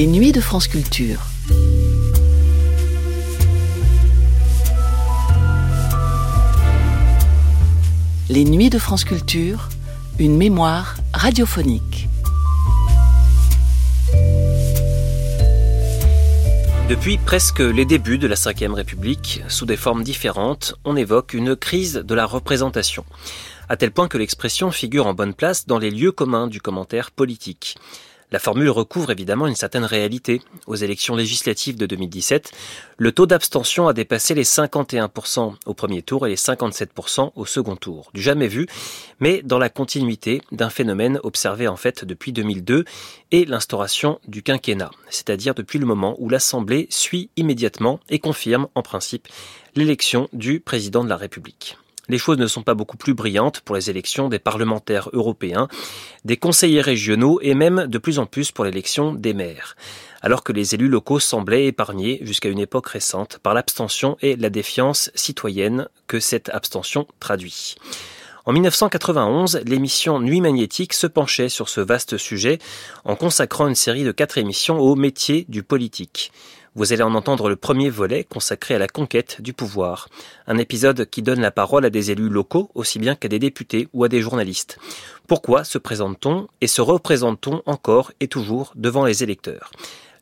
[0.00, 1.20] Les nuits de France Culture.
[8.30, 9.68] Les nuits de France Culture,
[10.18, 12.08] une mémoire radiophonique.
[16.88, 21.54] Depuis presque les débuts de la Ve République, sous des formes différentes, on évoque une
[21.54, 23.04] crise de la représentation,
[23.68, 27.10] à tel point que l'expression figure en bonne place dans les lieux communs du commentaire
[27.10, 27.76] politique.
[28.32, 30.40] La formule recouvre évidemment une certaine réalité.
[30.66, 32.52] Aux élections législatives de 2017,
[32.96, 37.74] le taux d'abstention a dépassé les 51% au premier tour et les 57% au second
[37.74, 38.10] tour.
[38.14, 38.66] Du jamais vu,
[39.18, 42.84] mais dans la continuité d'un phénomène observé en fait depuis 2002
[43.32, 48.82] et l'instauration du quinquennat, c'est-à-dire depuis le moment où l'Assemblée suit immédiatement et confirme en
[48.82, 49.26] principe
[49.74, 51.76] l'élection du président de la République
[52.08, 55.68] les choses ne sont pas beaucoup plus brillantes pour les élections des parlementaires européens,
[56.24, 59.76] des conseillers régionaux et même de plus en plus pour l'élection des maires
[60.22, 64.50] alors que les élus locaux semblaient épargnés jusqu'à une époque récente par l'abstention et la
[64.50, 67.76] défiance citoyenne que cette abstention traduit.
[68.46, 72.58] En 1991, l'émission Nuit magnétique se penchait sur ce vaste sujet
[73.04, 76.32] en consacrant une série de quatre émissions au métier du politique.
[76.76, 80.08] Vous allez en entendre le premier volet consacré à la conquête du pouvoir.
[80.46, 83.88] Un épisode qui donne la parole à des élus locaux aussi bien qu'à des députés
[83.92, 84.78] ou à des journalistes.
[85.26, 89.72] Pourquoi se présente-t-on et se représente-t-on encore et toujours devant les électeurs?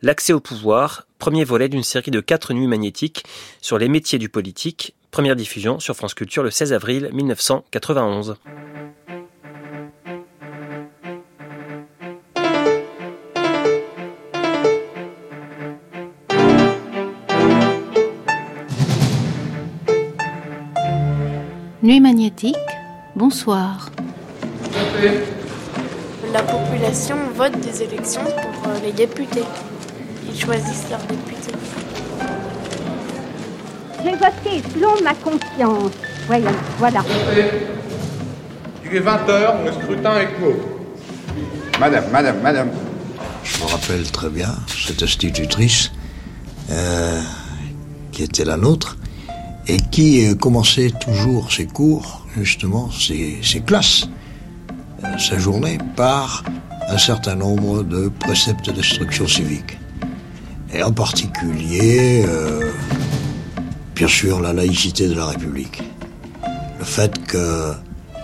[0.01, 3.25] L'accès au pouvoir, premier volet d'une série de quatre nuits magnétiques
[3.61, 8.37] sur les métiers du politique, première diffusion sur France Culture le 16 avril 1991.
[21.89, 22.55] Nuit magnétique,
[23.17, 23.89] bonsoir.
[26.35, 29.45] La population vote des élections pour euh, les députés.
[30.31, 31.55] Ils choisissent leurs députés.
[34.05, 35.93] J'ai voté selon ma conscience.
[36.27, 37.03] Voyons, voilà.
[38.85, 40.61] Il est 20h, le scrutin est clos.
[41.81, 42.69] Madame, madame, madame.
[43.43, 45.91] Je me rappelle très bien cette institutrice
[46.71, 47.23] euh,
[48.13, 48.98] qui était la nôtre
[49.69, 54.09] et qui euh, commençait toujours ses cours, justement, ses, classes,
[55.05, 56.43] euh, sa journée, par
[56.89, 59.79] un certain nombre de préceptes d'instruction civique.
[60.73, 62.73] Et en particulier, euh,
[63.95, 65.83] bien sûr, la laïcité de la République.
[66.79, 67.73] Le fait que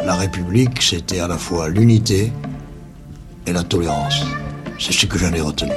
[0.05, 2.32] la République, c'était à la fois l'unité
[3.47, 4.25] et la tolérance.
[4.78, 5.72] C'est ce que j'en ai retenu.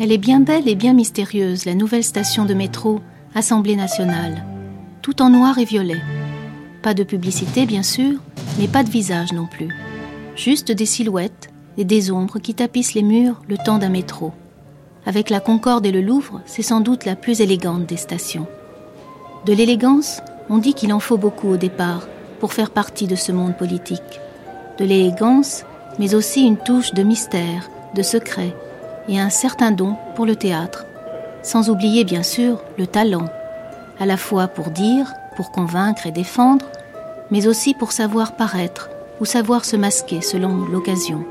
[0.00, 3.00] Elle est bien belle et bien mystérieuse, la nouvelle station de métro
[3.34, 4.44] Assemblée nationale,
[5.00, 6.02] tout en noir et violet.
[6.82, 8.20] Pas de publicité, bien sûr,
[8.58, 9.70] mais pas de visage non plus.
[10.36, 11.48] Juste des silhouettes
[11.78, 14.32] et des ombres qui tapissent les murs le temps d'un métro.
[15.06, 18.46] Avec la Concorde et le Louvre, c'est sans doute la plus élégante des stations.
[19.46, 20.20] De l'élégance,
[20.50, 22.06] on dit qu'il en faut beaucoup au départ
[22.38, 24.20] pour faire partie de ce monde politique.
[24.76, 25.64] De l'élégance,
[25.98, 28.54] mais aussi une touche de mystère, de secret
[29.08, 30.84] et un certain don pour le théâtre
[31.42, 33.26] sans oublier bien sûr le talent,
[33.98, 36.66] à la fois pour dire, pour convaincre et défendre,
[37.30, 41.24] mais aussi pour savoir paraître ou savoir se masquer selon l'occasion,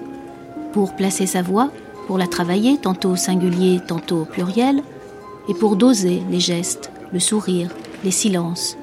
[0.73, 1.69] pour placer sa voix,
[2.07, 4.81] pour la travailler tantôt au singulier, tantôt au pluriel,
[5.49, 7.69] et pour doser les gestes, le sourire,
[8.03, 8.77] les silences.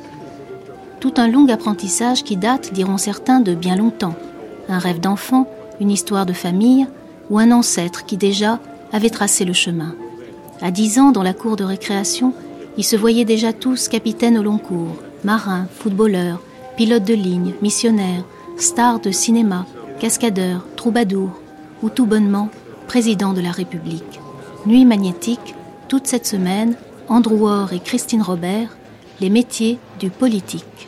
[1.01, 4.15] Tout un long apprentissage qui date, diront certains, de bien longtemps.
[4.69, 5.47] Un rêve d'enfant,
[5.81, 6.87] une histoire de famille,
[7.31, 8.59] ou un ancêtre qui déjà
[8.93, 9.95] avait tracé le chemin.
[10.61, 12.35] À dix ans, dans la cour de récréation,
[12.77, 16.43] ils se voyaient déjà tous capitaines au long cours, marins, footballeurs,
[16.77, 18.25] pilotes de ligne, missionnaires,
[18.57, 19.67] stars de cinéma,
[20.01, 21.41] cascadeurs, troubadours,
[21.83, 22.49] ou tout bonnement,
[22.89, 24.21] président de la République.
[24.67, 25.55] Nuit magnétique,
[25.87, 26.75] toute cette semaine,
[27.09, 28.77] Andrew Orr et Christine Robert,
[29.21, 30.88] les métiers du politique.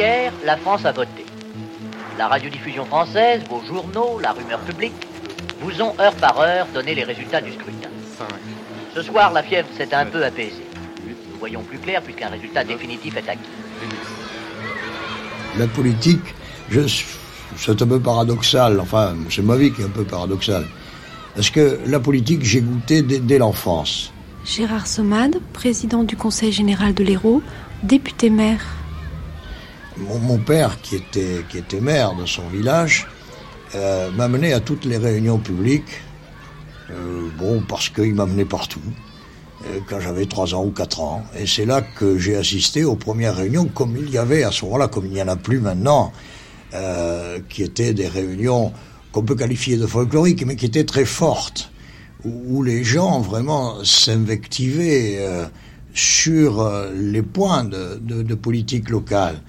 [0.00, 1.26] Hier, la France a voté.
[2.16, 4.94] La radiodiffusion française, vos journaux, la rumeur publique
[5.60, 7.90] vous ont heure par heure donné les résultats du scrutin.
[8.94, 10.64] Ce soir, la fièvre s'est un peu apaisée.
[11.06, 13.50] Nous voyons plus clair puisqu'un résultat définitif est acquis.
[15.58, 16.34] La politique,
[16.70, 16.80] je,
[17.58, 20.64] c'est un peu paradoxal, enfin, c'est ma vie qui est un peu paradoxale.
[21.34, 24.14] Parce que la politique, j'ai goûté dès, dès l'enfance.
[24.46, 27.42] Gérard Somade, président du Conseil général de l'Hérault,
[27.82, 28.64] député maire
[30.00, 33.06] mon, père, qui était, maire de son village,
[33.74, 36.00] euh, m'a mené à toutes les réunions publiques.
[36.90, 38.80] Euh, bon, parce qu'il m'a mené partout.
[39.66, 41.22] euh, quand j'avais 3 ans ou 4 ans.
[41.38, 44.64] Et c'est là que j'ai assisté aux premières réunions, comme il y avait à ce
[44.64, 46.12] moment-là, comme il n'y en a plus maintenant,
[46.74, 48.72] euh, qui étaient des réunions
[49.12, 51.70] qu'on peut qualifier de folkloriques, mais qui étaient très fortes,
[52.24, 55.18] où, les gens vraiment s'invectivaient
[55.94, 59.40] sur les points de politique locale.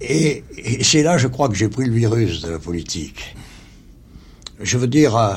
[0.00, 0.42] Et,
[0.82, 3.36] c'est là, je crois, que j'ai pris le virus de la politique.
[4.60, 5.34] Je veux dire, euh,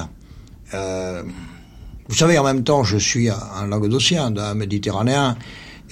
[0.73, 1.23] euh
[2.09, 5.35] vous savez, en même temps, je suis un languedocien, un méditerranéen,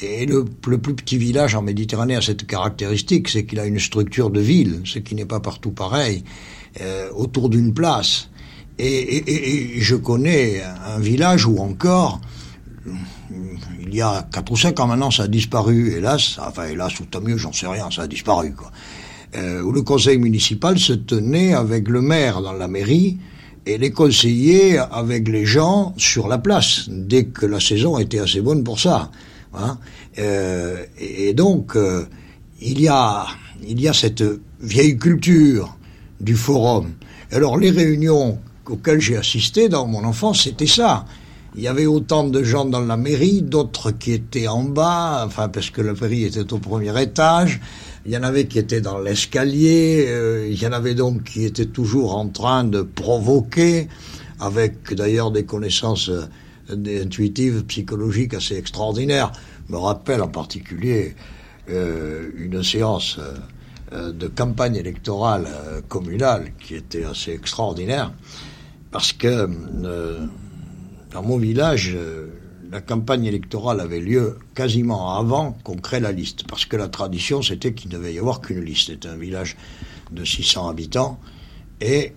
[0.01, 4.29] et le, plus petit village en Méditerranée a cette caractéristique, c'est qu'il a une structure
[4.29, 6.23] de ville, ce qui n'est pas partout pareil,
[6.81, 8.29] euh, autour d'une place.
[8.77, 12.19] Et, et, je connais un village où encore,
[13.87, 17.05] il y a 4 ou 5 ans maintenant, ça a disparu, hélas, enfin hélas ou
[17.05, 18.71] tant mieux, j'en sais rien, ça a disparu, quoi.
[19.35, 23.17] Euh, où le conseil municipal se tenait avec le maire dans la mairie,
[23.65, 28.41] et les conseillers avec les gens sur la place, dès que la saison était assez
[28.41, 29.11] bonne pour ça.
[29.55, 29.77] Hein.
[30.19, 32.05] Euh, et, donc, euh,
[32.61, 33.25] il, y a,
[33.67, 34.23] il y a cette
[34.61, 35.75] vieille culture
[36.21, 36.93] du forum.
[37.31, 41.05] Alors, les réunions auxquelles j'ai assisté dans mon enfance, c'était ça.
[41.57, 45.47] Il y avait autant de gens dans la mairie, d'autres qui étaient en bas, enfin
[45.47, 47.61] parce que la mairie était au premier étage.
[48.05, 51.45] Il y en avait qui étaient dans l'escalier, euh, il y en avait donc qui
[51.45, 53.87] étaient toujours en train de provoquer,
[54.41, 59.31] avec d'ailleurs des connaissances euh, intuitives, psychologiques assez extraordinaires.
[59.69, 61.15] Je me rappelle en particulier
[61.69, 63.17] euh, une séance
[63.93, 65.47] de campagne électorale
[65.87, 68.11] communale qui était assez extraordinaire,
[68.91, 69.47] parce que
[71.15, 71.95] dans mon village,
[72.69, 77.41] la campagne électorale avait lieu quasiment avant qu'on crée la liste, parce que la tradition,
[77.41, 78.87] c'était qu'il ne devait y avoir qu'une liste.
[78.87, 79.55] C'était un village
[80.11, 81.17] de 600 habitants,
[81.79, 82.11] et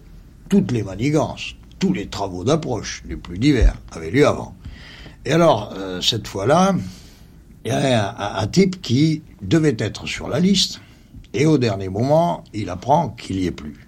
[0.48, 4.56] toutes les manigances, tous les travaux d'approche les plus divers avaient lieu avant.
[5.24, 6.74] Et alors, euh, cette fois-là,
[7.64, 10.80] il y a un, type qui devait être sur la liste,
[11.34, 13.86] et au dernier moment, il apprend qu'il n'y est plus.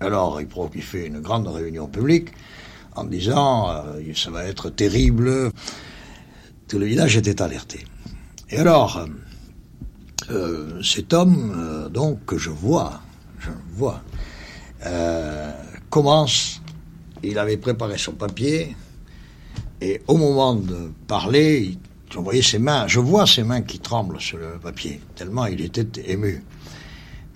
[0.00, 2.28] Alors, il fait une grande réunion publique
[3.00, 5.50] en disant euh, ça va être terrible,
[6.68, 7.86] tout le village était alerté.
[8.50, 9.06] Et alors,
[10.30, 13.00] euh, cet homme, euh, donc, que je vois,
[13.38, 14.02] je vois,
[15.90, 16.62] commence,
[17.22, 18.76] il avait préparé son papier,
[19.80, 21.78] et au moment de parler,
[22.10, 25.60] je voyais ses mains, je vois ses mains qui tremblent sur le papier, tellement il
[25.60, 26.42] était ému.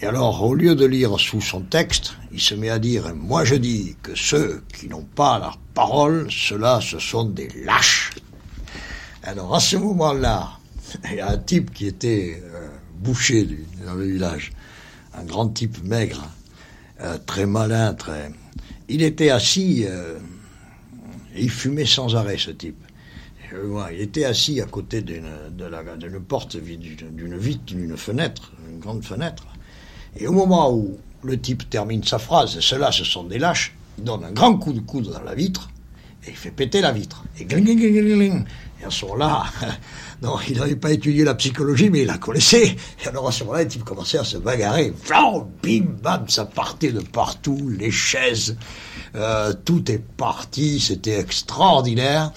[0.04, 3.42] Et alors, au lieu de lire sous son texte, il se met à dire Moi
[3.46, 8.12] je dis que ceux qui n'ont pas la parole, ceux-là, ce sont des lâches.
[9.22, 10.58] Alors à ce moment-là,
[11.10, 12.68] il y a un type qui était euh,
[12.98, 14.52] bouché du, dans le village,
[15.14, 16.28] un grand type maigre,
[17.00, 18.30] euh, très malin, très.
[18.90, 20.18] Il était assis, euh,
[21.34, 22.84] il fumait sans arrêt ce type.
[23.90, 29.46] il était assis à côté d'une porte d'une vitre, d'une fenêtre, une grande fenêtre.
[30.16, 34.04] Et au moment où le type termine sa phrase, ceux-là, ce sont des lâches, il
[34.04, 35.70] donne un grand coup de coude dans la vitre
[36.26, 37.24] et il fait péter la vitre.
[37.38, 38.44] Et gling, gling, gling, gling.
[38.80, 39.44] Et à ce moment-là,
[40.22, 42.76] non, il n'avait pas étudié la psychologie, mais il la connaissait.
[43.04, 44.92] Et alors à ce moment-là, les types commençaient à se bagarrer.
[45.62, 48.56] bim, bam, ça partait de partout, les chaises,
[49.14, 52.32] euh, tout est parti, c'était extraordinaire.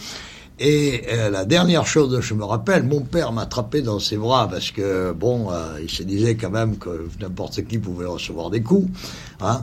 [0.60, 4.18] Et euh, la dernière chose que je me rappelle, mon père m'a attrapé dans ses
[4.18, 8.50] bras parce que, bon, euh, il se disait quand même que n'importe qui pouvait recevoir
[8.50, 8.90] des coups.
[9.40, 9.62] Hein.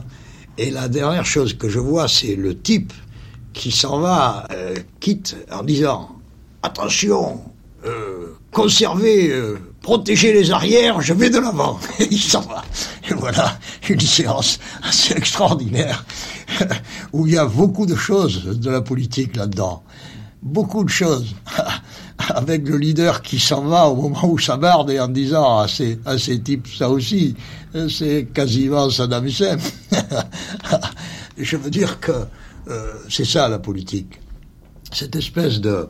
[0.57, 2.93] Et la dernière chose que je vois, c'est le type
[3.55, 6.15] qui s'en va, euh, quitte en disant
[6.61, 7.41] attention,
[7.85, 11.79] euh, conservez, euh, protégez les arrières, je vais de l'avant.
[11.99, 12.63] Et il s'en va.
[13.09, 16.05] Et voilà une séance assez extraordinaire
[17.13, 19.83] où il y a beaucoup de choses de la politique là-dedans.
[20.45, 21.35] Beaucoup de choses.
[22.17, 25.67] Avec le leader qui s'en va au moment où ça barde et en disant à
[25.67, 27.35] ces, à ces types, ça aussi,
[27.89, 29.57] c'est quasiment Saddam Hussein.
[31.37, 32.11] je veux dire que
[32.69, 34.19] euh, c'est ça la politique.
[34.93, 35.89] Cette espèce de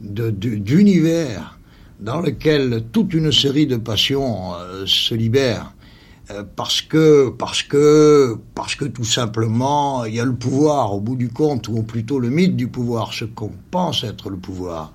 [0.00, 1.58] d'univers
[2.00, 5.81] dans lequel toute une série de passions euh, se libèrent euh,
[6.56, 11.16] parce que parce que parce que tout simplement il y a le pouvoir au bout
[11.16, 14.92] du compte ou plutôt le mythe du pouvoir ce qu'on pense être le pouvoir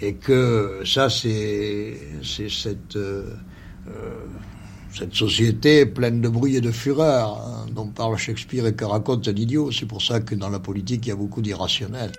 [0.00, 2.98] et que ça c'est c'est cette
[4.94, 9.26] cette société pleine de bruit et de fureur hein, dont parle Shakespeare et que raconte
[9.28, 12.12] l'idiot, c'est pour ça que dans la politique il y a beaucoup d'irrationnel.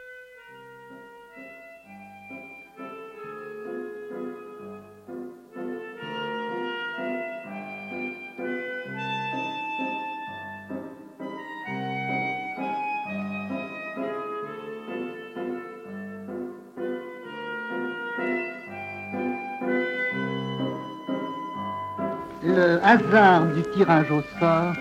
[22.94, 24.74] Hasard du tirage au sort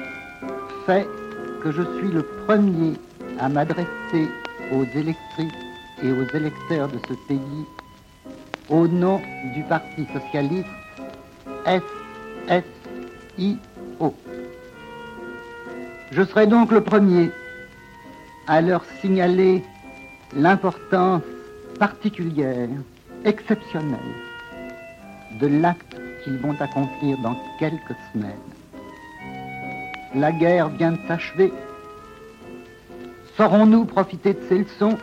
[0.85, 1.09] fait
[1.63, 2.93] que je suis le premier
[3.39, 4.29] à m'adresser
[4.71, 5.63] aux électrices
[6.03, 7.65] et aux électeurs de ce pays
[8.69, 9.19] au nom
[9.55, 10.69] du Parti socialiste
[12.47, 14.15] SSIO.
[16.11, 17.31] Je serai donc le premier
[18.47, 19.63] à leur signaler
[20.37, 21.23] l'importance
[21.79, 22.69] particulière,
[23.25, 23.99] exceptionnelle,
[25.41, 28.33] de l'acte qu'ils vont accomplir dans quelques semaines.
[30.15, 31.53] La guerre vient de s'achever.
[33.37, 34.99] Saurons-nous profiter de ces leçons?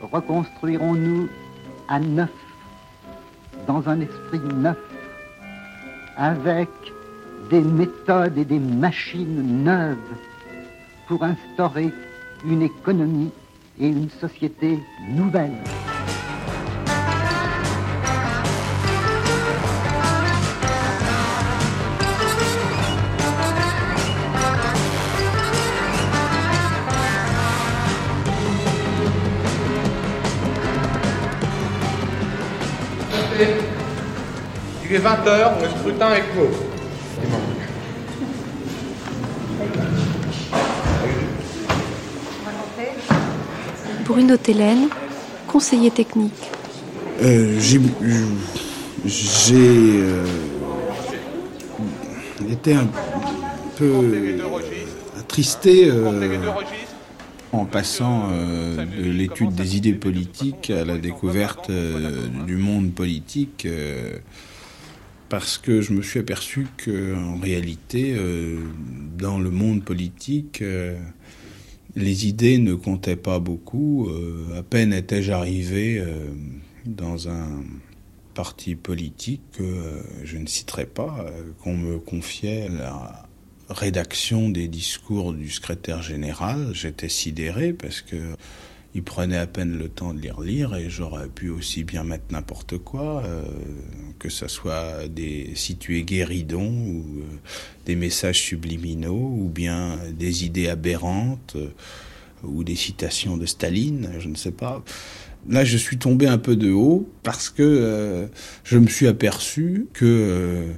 [0.00, 1.28] Reconstruirons-nous
[1.88, 2.30] à neuf,
[3.66, 4.78] dans un esprit neuf,
[6.16, 6.68] avec
[7.50, 9.96] des méthodes et des machines neuves
[11.08, 11.92] pour instaurer
[12.44, 13.32] une économie
[13.80, 14.78] et une société
[15.10, 15.52] nouvelle.
[34.94, 36.50] Il est 20h, le scrutin est clos.
[44.04, 44.86] Bruno Tellen,
[45.48, 46.30] conseiller technique.
[47.24, 47.80] Euh, j'ai
[49.10, 50.24] euh,
[52.48, 52.86] été un
[53.76, 54.38] peu
[55.18, 56.38] attristé euh,
[57.50, 63.66] en passant euh, de l'étude des idées politiques à la découverte euh, du monde politique,
[63.66, 64.18] euh,
[65.34, 68.16] parce que je me suis aperçu qu'en réalité,
[69.18, 70.62] dans le monde politique,
[71.96, 74.08] les idées ne comptaient pas beaucoup.
[74.56, 76.00] à peine étais-je arrivé
[76.86, 77.64] dans un
[78.34, 81.26] parti politique que je ne citerai pas,
[81.64, 83.26] qu'on me confiait la
[83.68, 88.36] rédaction des discours du secrétaire général, j'étais sidéré parce que
[88.94, 92.26] il prenait à peine le temps de les relire et j'aurais pu aussi bien mettre
[92.30, 93.42] n'importe quoi, euh,
[94.20, 97.24] que ce soit des situés guéridons ou euh,
[97.86, 101.70] des messages subliminaux ou bien des idées aberrantes euh,
[102.44, 104.84] ou des citations de Staline, je ne sais pas.
[105.48, 108.28] Là, je suis tombé un peu de haut parce que
[108.64, 110.68] je me suis aperçu que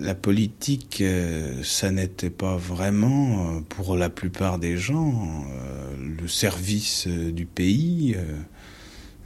[0.00, 6.26] la politique, euh, ça n'était pas vraiment, euh, pour la plupart des gens, euh, le
[6.26, 8.16] service du pays,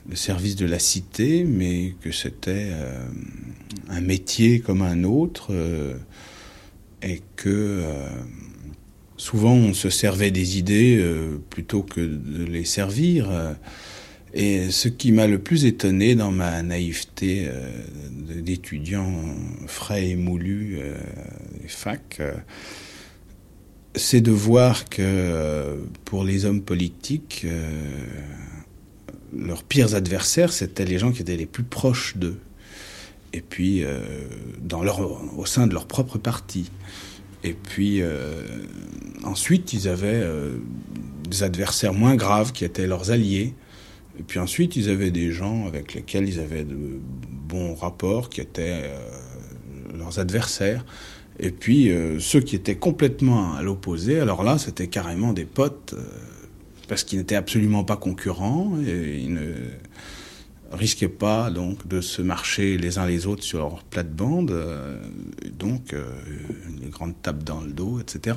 [0.08, 2.72] le service de la cité, mais que c'était
[3.88, 5.50] un métier comme un autre,
[7.02, 7.82] et que
[9.16, 11.02] souvent on se servait des idées
[11.48, 13.30] plutôt que de les servir.
[14.36, 17.70] Et ce qui m'a le plus étonné dans ma naïveté euh,
[18.40, 19.06] d'étudiant
[19.68, 20.96] frais et moulu euh,
[21.68, 22.34] fac, euh,
[23.94, 27.46] c'est de voir que euh, pour les hommes politiques,
[29.32, 32.40] leurs pires adversaires, c'était les gens qui étaient les plus proches d'eux.
[33.32, 33.84] Et puis,
[34.60, 35.00] dans leur,
[35.36, 36.70] au sein de leur propre parti.
[37.42, 38.00] Et puis,
[39.24, 40.24] ensuite, ils avaient
[41.28, 43.54] des adversaires moins graves qui étaient leurs alliés
[44.18, 46.76] et puis ensuite, ils avaient des gens avec lesquels ils avaient de
[47.48, 50.84] bons rapports, qui étaient euh, leurs adversaires.
[51.40, 55.94] Et puis euh, ceux qui étaient complètement à l'opposé, alors là, c'était carrément des potes,
[55.94, 56.02] euh,
[56.86, 59.52] parce qu'ils n'étaient absolument pas concurrents, et ils ne
[60.70, 64.54] risquaient pas donc de se marcher les uns les autres sur leur plate-bande,
[65.58, 65.94] donc
[66.82, 68.36] les grandes tapes dans le dos, etc.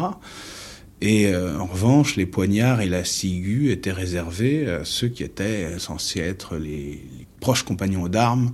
[1.01, 5.77] Et euh, en revanche, les poignards et la ciguë étaient réservés à ceux qui étaient
[5.77, 7.01] censés être les,
[7.39, 8.53] proches compagnons d'armes,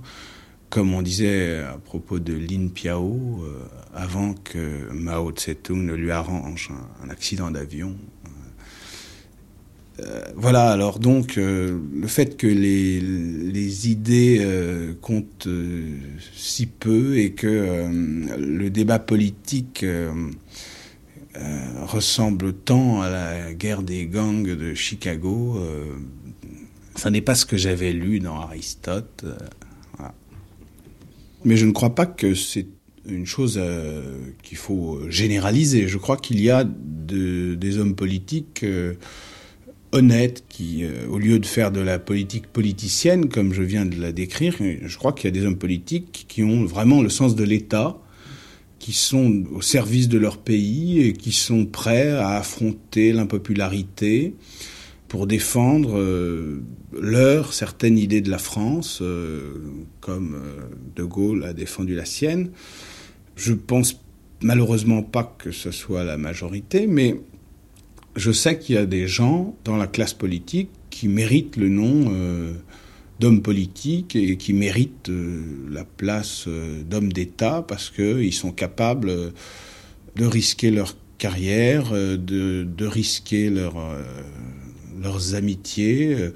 [0.68, 6.10] comme on disait à propos de Lin Piao, euh, avant que Mao Tse-tung ne lui
[6.10, 6.70] arrange
[7.02, 7.96] un, accident d'avion.
[10.00, 14.44] Euh, voilà, alors donc le fait que les, les idées
[15.00, 15.48] comptent
[16.34, 17.86] si peu et que
[18.36, 19.84] le débat politique
[21.36, 25.56] euh, ressemble tant à la guerre des gangs de Chicago.
[25.58, 25.94] Euh,
[26.94, 29.24] ça n'est pas ce que j'avais lu dans Aristote.
[29.24, 30.04] Euh,
[31.44, 32.68] Mais je ne crois pas que c'est
[33.06, 33.60] une chose
[34.42, 35.88] qu'il faut généraliser.
[35.88, 38.64] Je crois qu'il y a de, des hommes politiques
[39.92, 44.12] honnêtes qui, au lieu de faire de la politique politicienne, comme je viens de la
[44.12, 47.44] décrire, je crois qu'il y a des hommes politiques qui ont vraiment le sens de
[47.44, 47.98] l'État
[48.84, 54.34] qui sont au service de leur pays et qui sont prêts à affronter l'impopularité
[55.08, 56.60] pour défendre euh,
[56.92, 59.54] leur certaine idée de la France, euh,
[60.02, 62.50] comme euh, De Gaulle a défendu la sienne.
[63.36, 64.02] Je pense
[64.42, 67.18] malheureusement pas que ce soit la majorité, mais
[68.16, 72.12] je sais qu'il y a des gens dans la classe politique qui méritent le nom
[73.14, 78.52] euh, d'homme politique et qui méritent euh, la place euh, d'homme d'État parce qu'ils sont
[78.52, 79.32] capables
[80.16, 83.74] de risquer leur carrière, de, de risquer leur,
[85.00, 86.30] leurs amitiés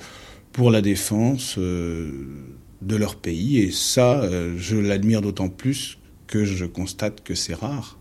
[0.52, 3.58] pour la défense de leur pays.
[3.58, 7.99] Et ça, je l'admire d'autant plus que je constate que c'est rare.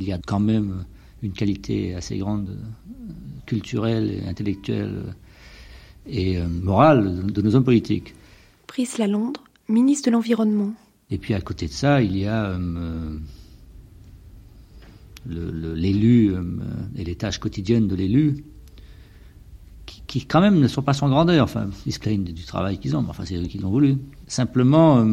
[0.00, 0.86] Il y a quand même
[1.22, 2.58] une qualité assez grande
[3.46, 5.14] culturelle, intellectuelle
[6.06, 8.14] et euh, morale de nos hommes politiques.
[8.68, 10.72] Brice Lalondre, ministre de l'Environnement.
[11.10, 13.16] Et puis à côté de ça, il y a euh,
[15.26, 16.42] l'élu euh,
[16.96, 18.44] et les tâches quotidiennes de l'élu
[20.06, 21.44] qui, quand même ne sont pas sans grandeur.
[21.44, 23.96] Enfin, ils se plaignent du travail qu'ils ont, mais enfin c'est eux qui l'ont voulu.
[24.28, 25.04] Simplement,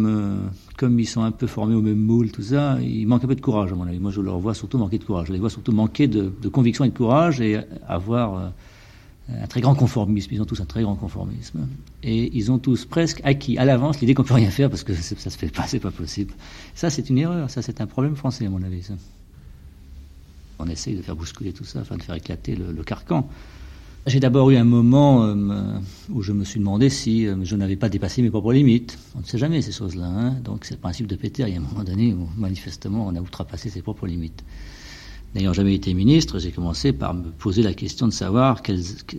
[0.77, 3.35] comme ils sont un peu formés au même moule, tout ça, ils manquent un peu
[3.35, 3.99] de courage à mon avis.
[3.99, 5.27] Moi, je leur vois surtout manquer de courage.
[5.27, 8.53] Je les vois surtout manquer de, de conviction et de courage et avoir
[9.41, 10.33] un très grand conformisme.
[10.33, 11.67] Ils ont tous un très grand conformisme.
[12.03, 14.93] Et ils ont tous presque acquis à l'avance l'idée qu'on peut rien faire parce que
[14.93, 16.33] ça se fait pas, c'est pas possible.
[16.75, 17.49] Ça, c'est une erreur.
[17.49, 18.89] Ça, c'est un problème français, à mon avis.
[20.59, 23.27] On essaye de faire bousculer tout ça, enfin de faire éclater le, carcan.
[24.07, 25.77] J'ai d'abord eu un moment euh,
[26.09, 28.97] où je me suis demandé si euh, je n'avais pas dépassé mes propres limites.
[29.15, 30.05] On ne sait jamais ces choses-là.
[30.05, 30.31] Hein.
[30.43, 31.43] Donc c'est le principe de Péter.
[31.47, 34.43] Il y a un moment donné où manifestement on a outrepassé ses propres limites.
[35.33, 38.61] N'ayant jamais été ministre, j'ai commencé par me poser la question de savoir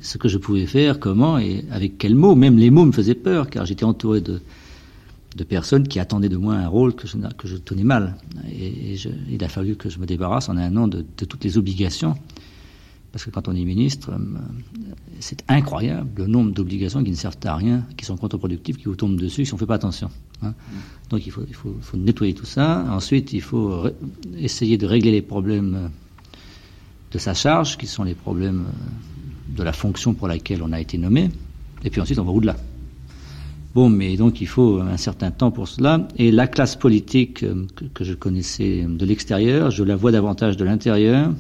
[0.03, 2.35] ce que je pouvais faire, comment et avec quels mots.
[2.35, 4.41] Même les mots me faisaient peur, car j'étais entouré de,
[5.49, 8.17] personnes qui attendaient de moi un rôle que je, que je tenais mal.
[8.53, 8.97] Et,
[9.31, 12.15] il a fallu que je me débarrasse en un an de, toutes les obligations.
[13.13, 14.39] Parce que quand on est ministre, euh,
[15.21, 18.97] c'est incroyable le nombre d'obligations qui ne servent à rien, qui sont contre-productives, qui vous
[18.97, 20.11] tombent dessus si on ne fait pas attention.
[20.43, 20.55] Hein.
[21.11, 21.47] Donc il, faut,
[21.95, 22.87] nettoyer tout ça.
[22.91, 23.87] Ensuite, il faut
[24.39, 25.91] essayer de régler les problèmes
[27.13, 30.81] de sa charge, qui sont les problèmes euh, de la fonction pour laquelle on a
[30.81, 31.31] été nommé.
[31.85, 32.57] Et puis ensuite, on va au-delà.
[33.75, 36.07] Bon, mais donc il faut un certain temps pour cela.
[36.17, 40.65] Et la classe politique euh, que, je connaissais de l'extérieur, je la vois davantage de
[40.65, 41.33] l'intérieur.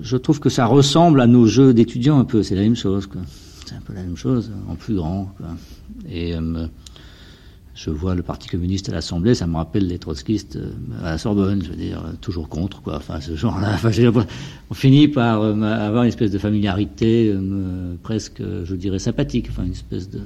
[0.00, 2.42] Je, trouve que ça ressemble à nos jeux d'étudiants un peu.
[2.42, 3.08] C'est la même chose.
[3.66, 5.34] C'est un peu la même chose, en plus grand.
[6.08, 6.66] Et euh,
[7.74, 11.18] je vois le Parti communiste à l'Assemblée, ça me rappelle les trotskistes euh, à la
[11.18, 12.96] Sorbonne, je veux dire, euh, toujours contre, quoi.
[12.96, 13.78] Enfin, ce genre-là.
[14.70, 17.34] on finit par avoir une espèce de familiarité
[18.02, 20.20] presque, je dirais, sympathique, enfin, une espèce de,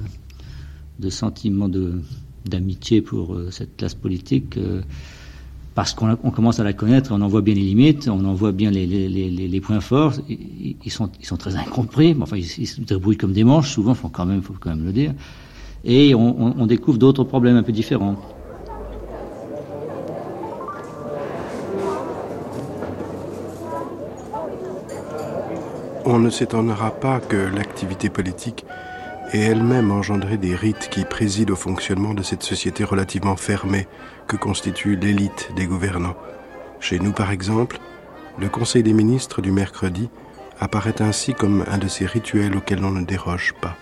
[0.99, 2.01] de sentiment de,
[2.45, 4.57] d'amitié pour cette classe politique.
[5.77, 8.33] Parce qu'on on commence à la connaître, on en voit bien les limites, on en
[8.33, 10.13] voit bien les, points forts.
[10.27, 14.55] Ils, sont, très incompris, mais enfin, ils, se débrouillent comme des manches, souvent, même, faut
[14.59, 15.13] quand même le dire
[15.85, 18.15] et on, découvre d'autres problèmes un peu différents.
[26.05, 28.65] On ne s'étonnera pas que l'activité politique
[29.33, 33.87] ait elle-même engendré des rites qui président au fonctionnement de cette société relativement fermée
[34.27, 36.15] que constitue l'élite des gouvernants.
[36.79, 37.79] Chez nous, par exemple,
[38.39, 40.09] le Conseil des ministres du mercredi
[40.59, 43.75] apparaît ainsi comme un de ces rituels auxquels on ne déroge pas.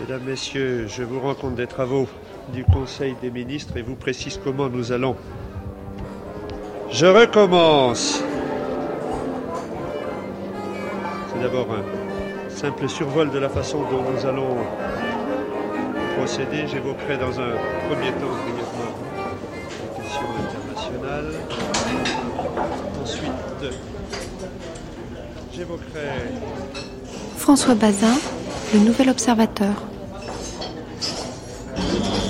[0.00, 2.08] Mesdames, Messieurs, je vous rends compte des travaux
[2.52, 5.16] du Conseil des ministres et vous précise comment nous allons.
[6.90, 8.22] Je recommence.
[11.32, 11.99] C'est d'abord un
[12.60, 14.54] simple survol de la façon dont nous allons
[16.18, 16.66] procéder.
[16.70, 17.52] J'évoquerai dans un
[17.88, 18.92] premier temps brièvement
[19.80, 21.32] les questions internationales.
[23.02, 23.80] Ensuite,
[25.54, 26.08] j'évoquerai
[27.38, 28.18] François Bazin,
[28.74, 29.72] le nouvel observateur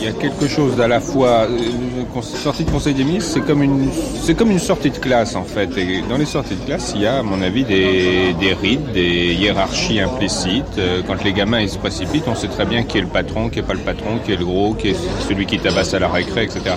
[0.00, 3.40] il y a quelque chose à la fois euh, sortie de conseil des ministres c'est
[3.42, 3.88] comme une
[4.22, 5.76] c'est comme une sortie de classe en fait.
[5.76, 8.92] Et dans les sorties de classe il y a à mon avis des, des rites
[8.92, 10.78] des hiérarchies implicites.
[10.78, 13.50] Euh, quand les gamins ils se précipitent on sait très bien qui est le patron
[13.50, 14.96] qui est pas le patron qui est le gros qui est
[15.28, 16.76] celui qui tabasse à la récré etc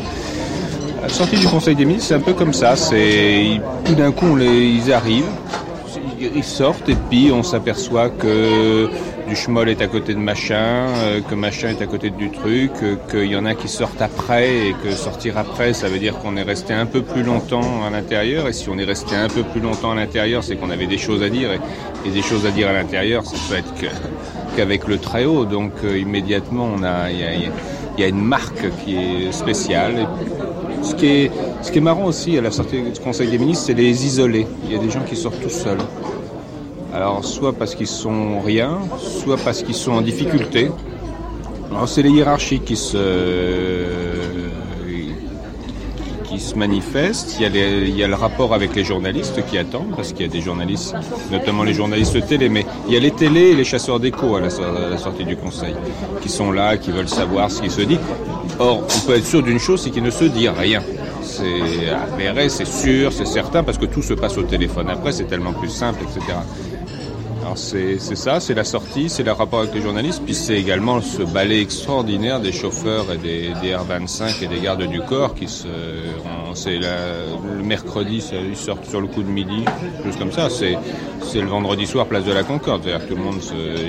[1.01, 2.75] la sortie du conseil des ministres c'est un peu comme ça.
[2.75, 5.29] C'est tout d'un coup ils arrivent
[6.36, 8.89] ils sortent et puis on s'aperçoit que
[9.27, 12.71] du schmoll est à côté de machin, euh, que machin est à côté du truc,
[12.81, 16.17] euh, qu'il y en a qui sortent après et que sortir après, ça veut dire
[16.19, 18.47] qu'on est resté un peu plus longtemps à l'intérieur.
[18.47, 20.97] Et si on est resté un peu plus longtemps à l'intérieur, c'est qu'on avait des
[20.97, 21.49] choses à dire.
[21.53, 23.73] Et, des choses à dire à l'intérieur, ça peut être
[24.55, 25.45] qu'avec le très haut.
[25.45, 27.51] Donc euh, immédiatement, on a, il
[27.97, 30.07] y a, une marque qui est spéciale.
[30.81, 31.31] ce qui est,
[31.62, 34.45] ce qui est marrant aussi à la sortie du Conseil des ministres, c'est les isolés.
[34.65, 35.79] Il y a des gens qui sortent tout seuls.
[36.93, 40.69] Alors soit parce qu'ils sont rien, soit parce qu'ils sont en difficulté.
[41.71, 42.97] Alors c'est les hiérarchies qui se
[46.25, 47.36] qui se manifestent.
[47.38, 50.13] Il y, a les- il y a le rapport avec les journalistes qui attendent, parce
[50.13, 50.95] qu'il y a des journalistes,
[51.32, 54.39] notamment les journalistes télé, mais il y a les télés et les chasseurs d'écho à,
[54.39, 55.75] à la sortie du Conseil,
[56.21, 57.99] qui sont là, qui veulent savoir ce qui se dit.
[58.60, 60.82] Or, on peut être sûr d'une chose, c'est qu'il ne se dit rien.
[61.21, 64.89] C'est avéré, c'est sûr, c'est certain, parce que tout se passe au téléphone.
[64.89, 66.34] Après, c'est tellement plus simple, etc.
[67.43, 71.01] Alors c'est ça, c'est la sortie, c'est le rapport avec les journalistes, puis c'est également
[71.01, 75.49] ce ballet extraordinaire des chauffeurs et des, des R25 et des gardes du corps qui
[75.49, 75.67] se,
[76.53, 79.65] c'est le mercredi, ils sortent sur le coup de midi,
[80.06, 80.47] juste comme ça.
[80.49, 80.77] C'est
[81.41, 83.39] le vendredi soir, place de la Concorde, c'est-à-dire tout le monde,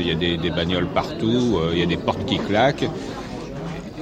[0.00, 2.88] il y a des, des bagnoles partout, euh, il y a des portes qui claquent.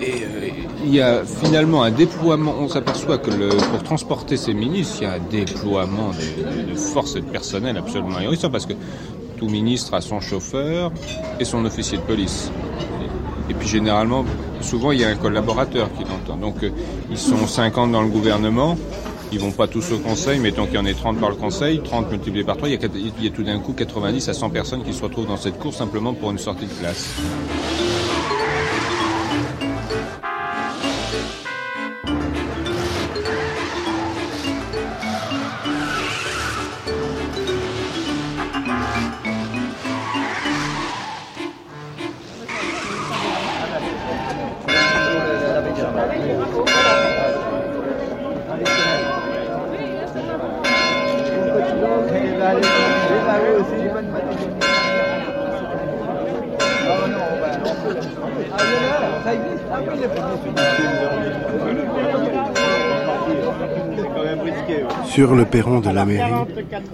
[0.00, 0.48] Et euh,
[0.84, 3.30] il y a finalement un déploiement, on s'aperçoit que
[3.70, 8.16] pour transporter ces ministres, il y a un déploiement de forces et de personnel absolument
[8.16, 8.72] ahurissant parce que
[9.48, 10.92] ministre a son chauffeur
[11.40, 12.50] et son officier de police.
[13.50, 14.24] Et puis généralement,
[14.60, 16.36] souvent il y a un collaborateur qui l'entend.
[16.36, 16.70] Donc euh,
[17.10, 18.76] ils sont 50 dans le gouvernement,
[19.32, 21.82] ils vont pas tous au conseil, mettons qu'il y en ait 30 par le conseil,
[21.82, 24.34] 30 multiplié par 3, il y a, il y a tout d'un coup 90 à
[24.34, 27.14] 100 personnes qui se retrouvent dans cette course simplement pour une sortie de classe.
[65.04, 66.32] Sur le perron de la mairie,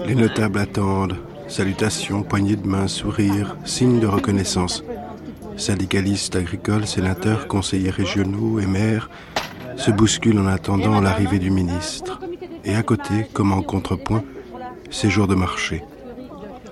[0.06, 1.16] les notables attendent.
[1.46, 4.84] Salutations, poignées de main, sourires, signes de reconnaissance.
[5.56, 9.08] Syndicalistes, agricoles, sénateurs, conseillers régionaux et maires
[9.76, 12.20] se bousculent en attendant l'arrivée du ministre.
[12.64, 14.24] Et à côté, comme en contrepoint,
[14.90, 15.82] ces jours de marché.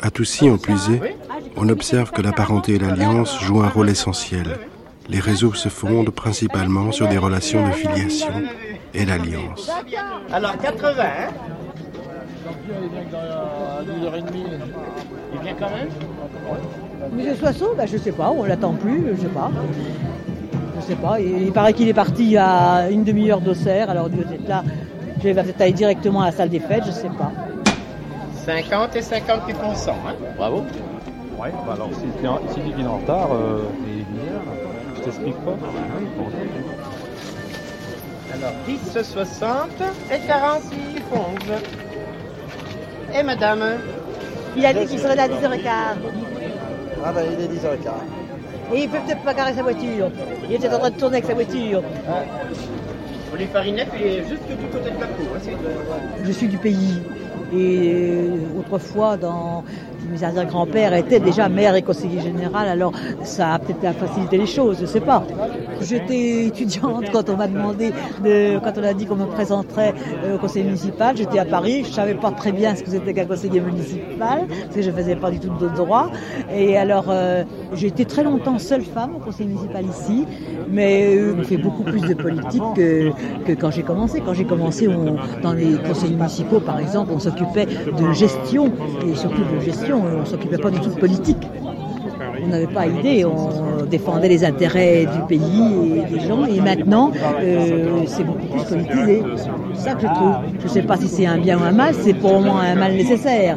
[0.02, 1.00] À Toussy, en puisé,
[1.56, 4.58] on observe que la parenté et l'alliance jouent un rôle essentiel.
[5.08, 8.32] Les réseaux se fondent principalement sur des relations de filiation
[8.92, 9.70] et l'alliance.
[10.32, 11.32] Alors 80, hein
[15.32, 15.88] Il vient quand même?
[17.12, 19.50] Monsieur Soissons, ben, je sais pas, on l'attend plus, je sais pas.
[20.80, 24.26] Je sais pas, il, il paraît qu'il est parti à une demi-heure d'Auxerre, alors Dieu
[24.32, 24.64] est là.
[25.18, 27.32] Je vais peut-être aller directement à la salle des fêtes, je sais pas.
[28.44, 29.94] 50 et 58 hein
[30.36, 30.64] Bravo.
[31.38, 34.65] Ouais, bah alors si tu si en retard, euh, bizarre, je
[35.06, 35.56] t'explique pas.
[38.34, 39.68] Alors 10, 60
[40.12, 40.76] et 46
[41.12, 43.18] 11.
[43.18, 43.62] Et madame
[44.56, 45.68] Il a dit qu'il serait là à 10h15.
[47.04, 48.74] Ah ben il est 10h15.
[48.74, 50.10] Et il peut peut-être pas garer sa voiture.
[50.48, 51.82] Il était en train de tourner avec sa voiture.
[53.32, 55.26] Olivier Farinette, il est juste du côté de la cour.
[55.34, 57.00] hein, c'est- Je suis du pays.
[57.54, 59.62] Et euh, autrefois, dans
[60.10, 62.92] mes arrière-grands-pères étaient déjà maire et conseiller général, alors
[63.22, 65.22] ça a peut-être facilité les choses, je sais pas.
[65.80, 67.92] J'étais étudiante quand on m'a demandé,
[68.24, 71.84] de, quand on a dit qu'on me présenterait euh, au conseil municipal, j'étais à Paris,
[71.84, 75.16] je savais pas très bien ce que c'était qu'un conseiller municipal, parce que je faisais
[75.16, 76.10] pas du tout de droit.
[76.54, 80.24] Et alors, euh, j'ai été très longtemps seule femme au conseil municipal ici,
[80.70, 84.22] mais euh, on fait beaucoup plus de politique que, quand j'ai commencé.
[84.24, 84.88] Quand j'ai commencé,
[85.42, 88.72] dans les conseils municipaux, par exemple, on s'occupait de gestion,
[89.06, 91.46] et surtout de gestion, on s'occupait pas du tout de politique.
[92.42, 97.10] On n'avait pas idée, on défendait les intérêts du pays et des gens, et maintenant,
[97.40, 99.22] euh, c'est beaucoup plus politisé.
[99.74, 100.34] C'est ça que je trouve.
[100.60, 102.74] Je ne sais pas si c'est un bien ou un mal, c'est pour moi un
[102.74, 103.56] mal nécessaire.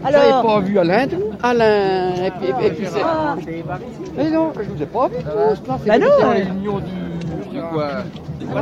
[0.00, 1.08] Vous n'avez pas vu Alain,
[1.42, 3.00] Alain, et puis, et puis c'est...
[3.04, 3.36] Ah.
[4.16, 6.06] Mais non, je vous ai pas vu tous, non, c'est Bah non.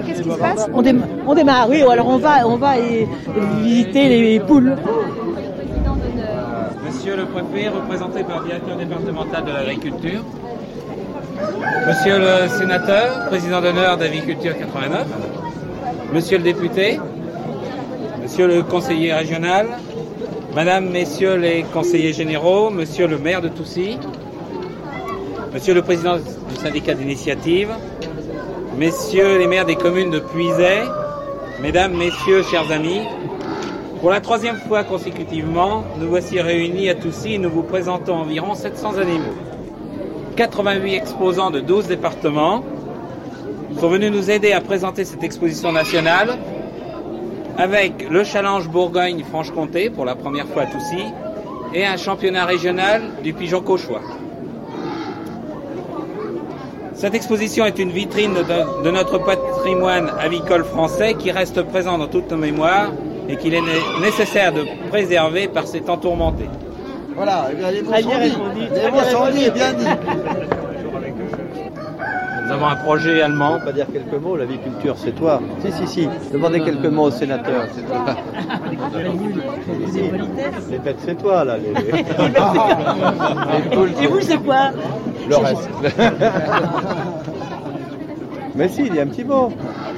[0.06, 0.66] Qu'est-ce qui se passe?
[0.74, 3.04] On démarre, oui, alors on va, on va euh,
[3.62, 4.76] visiter les poules.
[7.06, 10.24] Monsieur le préfet, représenté par le directeur départemental de l'agriculture.
[11.86, 15.06] Monsieur le sénateur, président d'honneur d'Agriculture 89.
[16.12, 16.98] Monsieur le député.
[18.20, 19.68] Monsieur le conseiller régional.
[20.52, 22.70] Madame, messieurs les conseillers généraux.
[22.70, 23.98] Monsieur le maire de Toussy.
[25.54, 27.68] Monsieur le président du syndicat d'initiative.
[28.76, 30.82] Messieurs les maires des communes de Puiset.
[31.62, 33.02] Mesdames, messieurs, chers amis.
[34.00, 38.54] Pour la troisième fois consécutivement, nous voici réunis à Toussy et nous vous présentons environ
[38.54, 39.34] 700 animaux.
[40.36, 42.62] 88 exposants de 12 départements
[43.80, 46.36] sont venus nous aider à présenter cette exposition nationale
[47.56, 51.02] avec le challenge Bourgogne-Franche-Comté pour la première fois à Toussy
[51.72, 54.02] et un championnat régional du pigeon cauchois.
[56.92, 62.08] Cette exposition est une vitrine de, de notre patrimoine avicole français qui reste présent dans
[62.08, 62.92] toutes nos mémoires
[63.28, 63.66] et qu'il est né-
[64.02, 66.48] nécessaire de préserver par ces temps tourmentés.
[67.16, 68.08] Voilà, eh bien, les mots sont
[68.54, 68.68] dits.
[68.74, 69.86] Les mots bien sont dits, bien dit.
[72.44, 73.58] Nous avons un projet allemand.
[73.60, 75.40] On va dire quelques mots, l'aviculture, c'est toi.
[75.64, 76.08] Si, si, si.
[76.32, 77.64] Demandez quelques mots au sénateur.
[80.70, 81.56] Les bêtes, c'est toi, là.
[81.56, 81.92] Les, les-
[83.70, 84.70] les poules, Et vous, c'est quoi
[85.28, 85.68] Le reste.
[88.54, 89.52] Mais si, il y a un petit mot.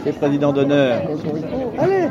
[0.04, 1.02] C'est président d'honneur.
[1.78, 2.08] Allez.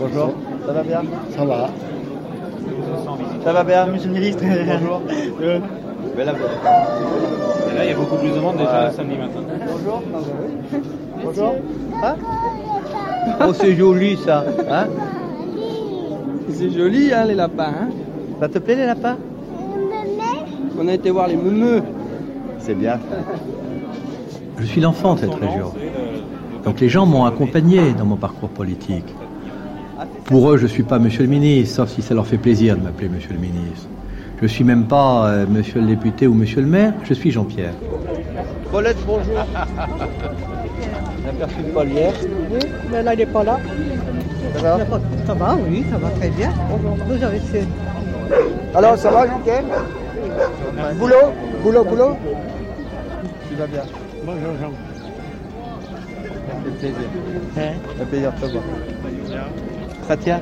[0.00, 0.32] Bonjour.
[0.66, 1.02] Ça va bien?
[1.36, 1.68] Ça va.
[3.44, 4.42] Ça va bien Monsieur le ministre?
[4.44, 5.02] Bonjour.
[6.16, 8.92] Mais là, Et il y a beaucoup plus de monde déjà Ouais.
[8.92, 9.40] samedi matin.
[9.66, 10.02] Bonjour.
[11.24, 11.54] Bonjour.
[12.02, 12.14] Hein?
[13.46, 14.44] Oh, c'est joli ça.
[14.70, 14.86] Hein?
[16.50, 17.64] C'est joli, hein, les lapins.
[17.64, 17.88] Hein?
[18.40, 19.16] Ça te plaît les lapins?
[20.78, 21.82] On a été voir les meumeux.
[22.58, 22.98] C'est bien.
[24.58, 25.72] Je suis l'enfant de cette région.
[26.64, 29.14] Donc les gens m'ont accompagné dans mon parcours politique.
[30.24, 32.76] Pour eux, je ne suis pas monsieur le ministre, sauf si ça leur fait plaisir
[32.76, 33.86] de m'appeler monsieur le ministre.
[34.38, 37.30] Je ne suis même pas euh, monsieur le député ou monsieur le maire, je suis
[37.30, 37.74] Jean-Pierre.
[38.70, 39.34] Paulette, bonjour.
[41.22, 42.12] J'ai aperçu de Paul hier.
[42.50, 42.58] Oui,
[42.90, 43.58] mais là, il n'est pas là.
[44.54, 44.78] Ça va?
[45.26, 46.52] Ça va, oui, ça va très bien.
[47.06, 47.64] Vous avez fait.
[48.74, 49.62] Alors, ça va, Jean-Pierre?
[50.98, 51.32] Boulot?
[51.62, 52.16] Boulot, boulot?
[53.48, 53.82] Tu vas bien?
[54.26, 54.72] Bonjour, Jean.
[56.24, 57.08] Ça fait plaisir.
[57.54, 57.60] Ça
[57.98, 58.64] fait plaisir de te voir.
[60.08, 60.40] Ça tient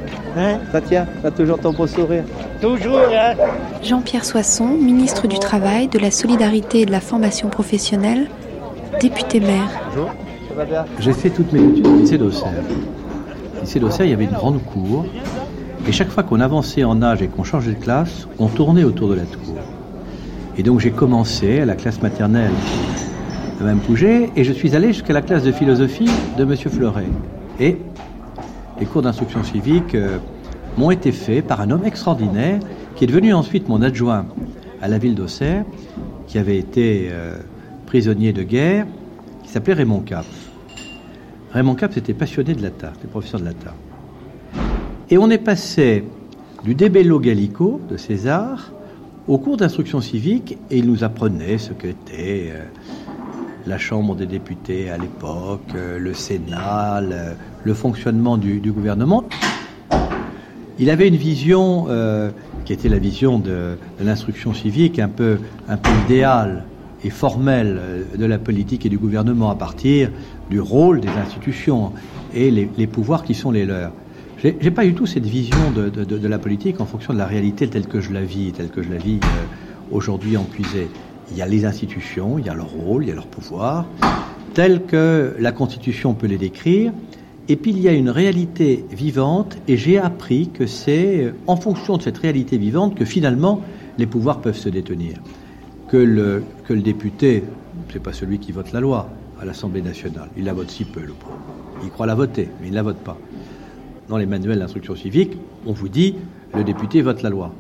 [0.72, 2.24] Ça tient T'as toujours ton beau sourire
[2.60, 3.34] Toujours, hein
[3.82, 8.28] Jean-Pierre Soisson, ministre du Travail, de la Solidarité et de la Formation professionnelle,
[9.00, 9.68] député maire.
[9.88, 10.10] Bonjour.
[10.48, 12.52] Ça va bien J'ai fait toutes mes études au lycée d'Auxerre.
[13.58, 15.06] Au lycée d'Auxerre, il y avait une grande cour.
[15.88, 19.08] Et chaque fois qu'on avançait en âge et qu'on changeait de classe, on tournait autour
[19.08, 19.54] de la tour.
[20.56, 22.52] Et donc j'ai commencé à la classe maternelle
[23.58, 26.56] de Mme Pouget et je suis allé jusqu'à la classe de philosophie de M.
[26.56, 27.06] Fleuret.
[27.58, 27.78] Et
[28.82, 30.18] les cours d'instruction civique euh,
[30.76, 32.58] m'ont été faits par un homme extraordinaire
[32.96, 34.26] qui est devenu ensuite mon adjoint
[34.80, 35.64] à la ville d'Auxerre,
[36.26, 37.36] qui avait été euh,
[37.86, 38.88] prisonnier de guerre,
[39.44, 40.26] qui s'appelait Raymond Cap.
[41.52, 43.70] Raymond Cap était passionné de latin, c'était professeur de latin.
[45.10, 46.02] Et on est passé
[46.64, 48.72] du De Bello Gallico de César
[49.28, 52.64] au cours d'instruction civique et il nous apprenait ce qu'était euh,
[53.66, 57.00] la Chambre des députés à l'époque, euh, le Sénat,
[57.64, 59.24] le, fonctionnement du, gouvernement.
[60.78, 62.30] Il avait une vision euh,
[62.64, 66.64] qui était la vision de, l'instruction civique un peu, un peu idéale
[67.04, 70.10] et formelle euh, de la politique et du gouvernement à partir
[70.50, 71.92] du rôle des institutions
[72.34, 73.92] et les, pouvoirs qui sont les leurs.
[74.42, 77.86] J'ai pas du tout cette vision de, la politique en fonction de la réalité telle
[77.86, 79.20] que je la vis, telle que je la vis
[79.92, 80.88] aujourd'hui en puisée.
[81.30, 83.86] Il y a les institutions, il y a leur rôle, il y a leur pouvoir,
[84.54, 86.92] tels que la Constitution peut les décrire.
[87.48, 91.56] Et puis il y a une réalité vivante, et j'ai appris que c'est euh, en
[91.56, 93.60] fonction de cette réalité vivante que finalement
[93.98, 95.16] les pouvoirs peuvent se détenir.
[95.88, 97.42] Que le, que le député,
[97.92, 99.08] c'est pas celui qui vote la loi
[99.40, 101.36] à l'Assemblée nationale, il la vote si peu, le pauvre.
[101.82, 103.18] Il croit la voter, mais il ne la vote pas.
[104.08, 106.14] Dans les manuels d'instruction civique, on vous dit
[106.54, 107.52] le député vote la loi.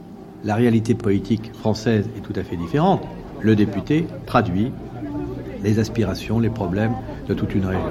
[0.44, 3.02] La réalité politique française est tout à fait différente.
[3.42, 4.72] Le député traduit
[5.62, 6.94] les aspirations, les problèmes
[7.28, 7.82] de toute une région.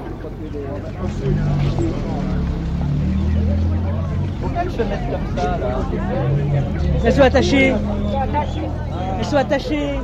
[4.40, 5.78] Pourquoi se mettre comme ça, là
[7.04, 7.74] Elles sont attachées.
[9.18, 9.98] Elles sont attachées.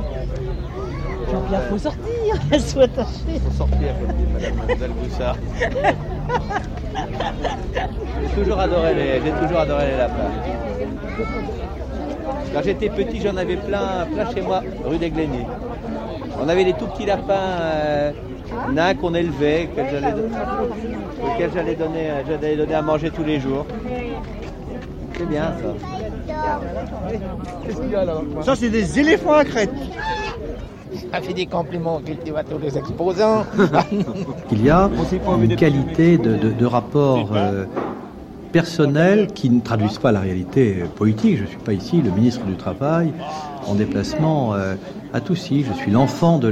[1.31, 2.03] Jean-Pierre, faut sortir.
[2.51, 3.39] Elles sont attachées.
[3.43, 5.37] Faut sortir, comme dit Madame Dalboussard.
[8.21, 10.31] J'ai toujours adoré les, j'ai toujours adoré les lapins.
[12.53, 15.45] Quand j'étais petit, j'en avais plein, plein chez moi, rue des Glénies.
[16.41, 18.11] On avait des tout petits lapins euh,
[18.71, 20.13] nains qu'on élevait, auxquels j'allais,
[21.23, 23.65] auxquels j'allais donner, euh, j'allais donner à manger tous les jours.
[25.17, 25.73] C'est bien ça.
[27.65, 29.71] Qu'est-ce qu'il y a là Ça, c'est des éléphants à crête.
[31.11, 33.43] Ça fait des compliments aux cultivateurs, les exposants.
[34.51, 34.89] Il y a
[35.41, 37.65] une qualité de, de- de rapport euh,
[38.51, 41.37] personnel qui ne traduisent pas la réalité politique.
[41.37, 43.11] Je ne suis pas ici le ministre du Travail
[43.67, 44.75] en déplacement euh,
[45.13, 45.63] à Toussy.
[45.63, 46.47] Je suis l'enfant de,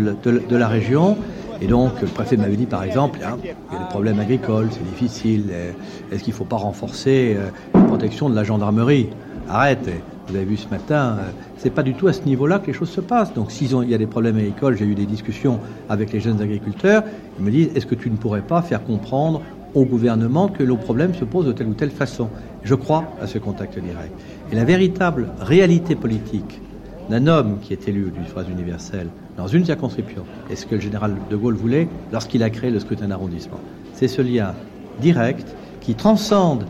[0.57, 1.17] la- région.
[1.61, 4.69] Et donc, le préfet m'avait dit, par exemple, hein, il y a des problèmes agricoles,
[4.71, 5.45] c'est difficile.
[5.51, 5.71] euh,
[6.11, 9.09] Est-ce qu'il ne faut pas renforcer euh, la protection de la gendarmerie?
[9.49, 9.89] Arrête.
[10.27, 11.19] Vous avez vu ce matin,
[11.57, 13.33] c'est pas du tout à ce niveau-là que les choses se passent.
[13.33, 17.03] Donc, s'il y a des problèmes agricoles, j'ai eu des discussions avec les jeunes agriculteurs.
[17.39, 19.41] Ils me disent, est-ce que tu ne pourrais pas faire comprendre
[19.73, 22.29] au gouvernement que nos problèmes se posent de telle ou telle façon
[22.63, 24.11] Je crois à ce contact direct.
[24.51, 26.61] Et la véritable réalité politique
[27.09, 30.81] d'un homme qui est élu du suffrage universel dans une circonscription et ce que le
[30.81, 33.59] général de Gaulle voulait lorsqu'il a créé le scrutin d'arrondissement.
[33.93, 34.53] C'est ce lien
[34.99, 36.65] direct qui transcende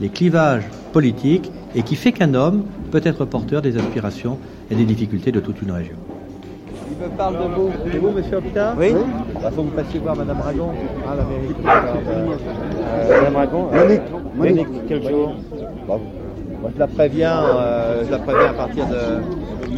[0.00, 4.38] les clivages politiques et qui fait qu'un homme peut être porteur des aspirations
[4.70, 5.96] et des difficultés de toute une région.
[7.02, 7.70] Me parle de vous.
[7.90, 8.94] C'est vous, monsieur Hoptin Oui.
[8.94, 10.70] Il faut que vous passiez voir Madame Ragon.
[11.04, 11.54] Ah, la mairie.
[12.94, 14.02] Euh, Madame Ragon Monique.
[14.36, 15.34] Monique, quel jour
[15.88, 16.00] bon.
[16.62, 19.20] Moi, je la préviens, euh, je la préviens à partir de.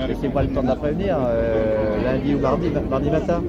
[0.06, 3.42] Laissez-moi le temps de la prévenir, euh, lundi ou mardi, mardi matin.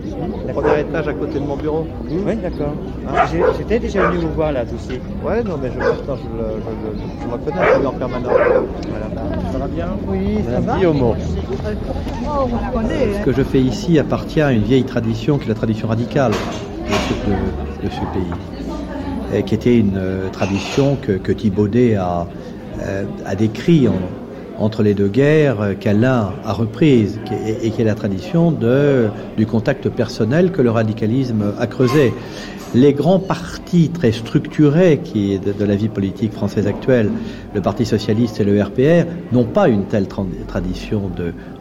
[0.53, 1.85] Premier étage à côté de mon bureau.
[2.09, 2.73] Oui, d'accord.
[3.09, 3.25] Hein
[3.57, 4.99] J'étais déjà venu vous voir là, aussi.
[5.25, 7.91] Ouais, non, mais je, maintenant, je, le, je, je, je me connais, je suis en
[7.91, 8.31] permanence.
[8.31, 9.51] Voilà.
[9.51, 9.87] Ça va bien?
[10.07, 10.75] Oui, ça va.
[10.77, 11.15] Guillaume.
[13.19, 16.31] Ce que je fais ici appartient à une vieille tradition qui est la tradition radicale
[16.31, 18.33] de ce, de, de ce pays,
[19.33, 22.27] et qui était une euh, tradition que, que Thibaudet a,
[23.25, 23.93] a décrit en,
[24.57, 29.07] entre les deux guerres qu'Alain a reprise et, et qui est la tradition de,
[29.37, 32.13] du contact personnel que le radicalisme a creusé.
[32.73, 37.09] Les grands partis très structurés qui de, de la vie politique française actuelle,
[37.53, 41.09] le Parti socialiste et le RPR, n'ont pas une telle tra tradition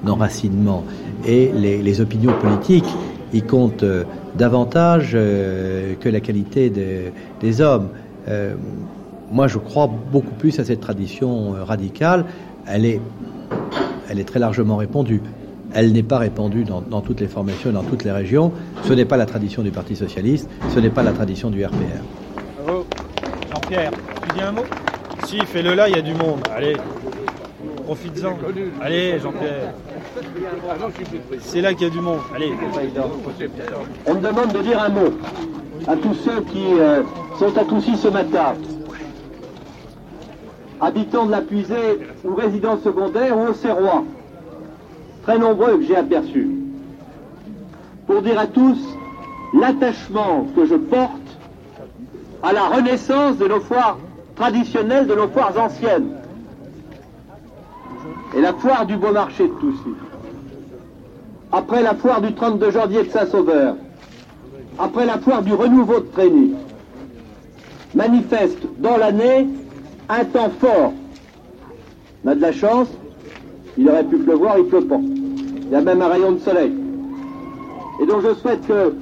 [0.03, 0.85] d'enracinement.
[1.24, 2.92] et les, opinions politiques
[3.33, 4.05] y comptent euh,
[4.37, 7.88] davantage euh, que la qualité de, des hommes.
[8.29, 8.55] Euh,
[9.35, 12.25] moi, je crois beaucoup plus à cette tradition euh, radicale.
[12.68, 13.01] Elle est,
[14.09, 15.20] elle est très largement répandue.
[15.75, 18.53] Elle n'est pas répandue dans, dans, toutes les formations, dans toutes les régions.
[18.85, 21.75] Ce n'est pas la tradition du Parti socialiste, ce n'est pas la tradition du RPR.
[22.64, 22.87] Bravo.
[23.53, 24.64] Jean-Pierre, tu dis un mot?
[25.27, 26.38] Si, fais-le là, il y a du monde.
[26.55, 26.77] Allez,
[27.85, 28.38] profites-en.
[28.81, 29.75] Allez, Jean-Pierre.
[31.40, 32.20] C'est là qu'il y a du monde.
[32.37, 32.53] Allez,
[34.07, 35.12] On me demande de dire un mot
[35.88, 37.03] à tous ceux qui euh,
[37.37, 38.55] sont adoucis ce matin
[40.80, 44.04] habitants de la Puisée ou résidents secondaires ou au Serrois,
[45.22, 46.50] très nombreux que j'ai aperçus,
[48.06, 48.78] pour dire à tous
[49.54, 51.10] l'attachement que je porte
[52.42, 53.98] à la renaissance de nos foires
[54.37, 56.10] traditionnelles, de nos foires anciennes.
[58.37, 59.94] Et la foire du Beau Marché de Toussy.
[61.52, 63.76] Après la foire du 32 janvier de Saint-Sauveur.
[64.78, 66.52] Après la foire du renouveau de Trény.
[67.94, 69.46] Manifeste dans l'année
[70.08, 70.92] un temps fort.
[72.24, 72.88] On a de la chance,
[73.76, 74.98] il aurait pu pleuvoir, il pleut pas.
[74.98, 76.72] Il y a même un rayon de soleil.
[78.00, 78.94] Et donc je souhaite que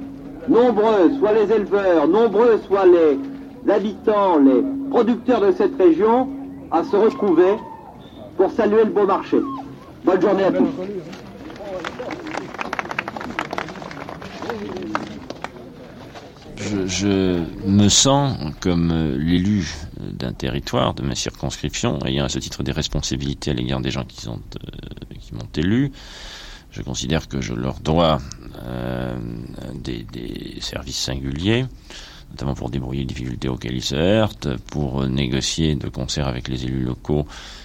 [0.47, 6.29] nombreux soient les éleveurs, nombreux soient les habitants, les producteurs de cette région
[6.71, 7.55] à se retrouver
[8.37, 9.37] pour saluer le beau marché.
[10.03, 10.67] Bonne journée à tous.
[16.99, 19.67] Je, me sens comme l'élu
[19.99, 24.05] d'un territoire, de ma circonscription, ayant à ce titre des responsabilités à l'égard des gens
[24.05, 24.31] qui, euh,
[25.31, 25.91] m'ont élu.
[26.71, 28.19] Je considère que je leur dois
[28.65, 29.15] euh,
[29.75, 31.65] des, des, services singuliers,
[32.31, 36.63] notamment pour débrouiller les difficultés auxquelles ils se heurtent, pour négocier de concert avec les
[36.65, 37.62] élus locaux euh,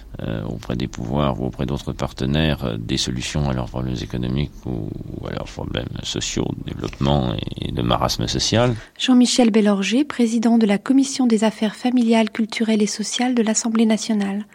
[0.49, 4.91] auprès des pouvoirs ou auprès d'autres partenaires euh, des solutions à leurs problèmes économiques ou,
[5.21, 8.75] ou à leurs problèmes sociaux, de développement et de marasme social.
[8.99, 14.47] Jean-Michel Bellorger, président de la Commission des affaires familiales, culturelles et sociales de l'Assemblée nationale,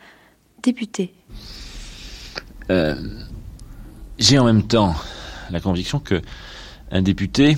[0.61, 1.13] député.
[2.69, 2.95] Euh,
[4.19, 4.95] J'ai en même temps
[5.49, 6.21] la conviction que
[6.91, 7.57] un député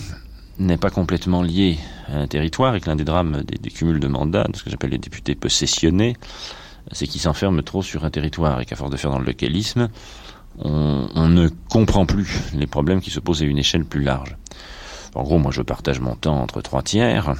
[0.59, 1.77] n'est pas complètement lié
[2.07, 4.63] à un territoire et que l'un des drames des, des cumuls de mandats, de ce
[4.63, 6.15] que j'appelle les députés possessionnés,
[6.91, 9.89] c'est qu'ils s'enferment trop sur un territoire et qu'à force de faire dans le localisme,
[10.59, 14.37] on, on, ne comprend plus les problèmes qui se posent à une échelle plus large.
[15.13, 17.35] En gros, moi je partage mon temps entre trois tiers,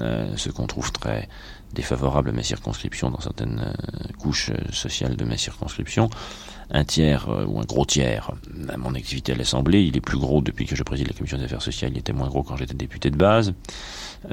[0.00, 1.28] euh, ce qu'on trouve très
[1.72, 6.10] défavorable à ma circonscription dans certaines euh, couches sociales de ma circonscription.
[6.70, 8.32] Un tiers euh, ou un gros tiers
[8.68, 11.38] à mon activité à l'Assemblée, il est plus gros depuis que je préside la commission
[11.38, 13.54] des affaires sociales, il était moins gros quand j'étais député de base.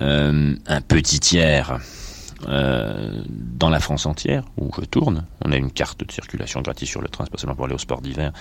[0.02, 1.79] Euh, un petit tiers
[2.48, 5.25] euh, dans la France entière où je tourne.
[5.44, 7.73] On a une carte de circulation gratuite sur le train, c'est pas seulement pour aller
[7.73, 8.31] au sport d'hiver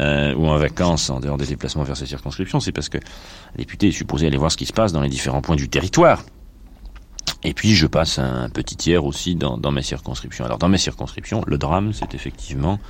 [0.00, 2.60] euh, ou en vacances en dehors des déplacements vers ces circonscriptions.
[2.60, 5.08] C'est parce que le député est supposé aller voir ce qui se passe dans les
[5.08, 6.24] différents points du territoire.
[7.44, 10.44] Et puis je passe un petit tiers aussi dans, dans mes circonscriptions.
[10.44, 12.80] Alors dans mes circonscriptions, le drame, c'est effectivement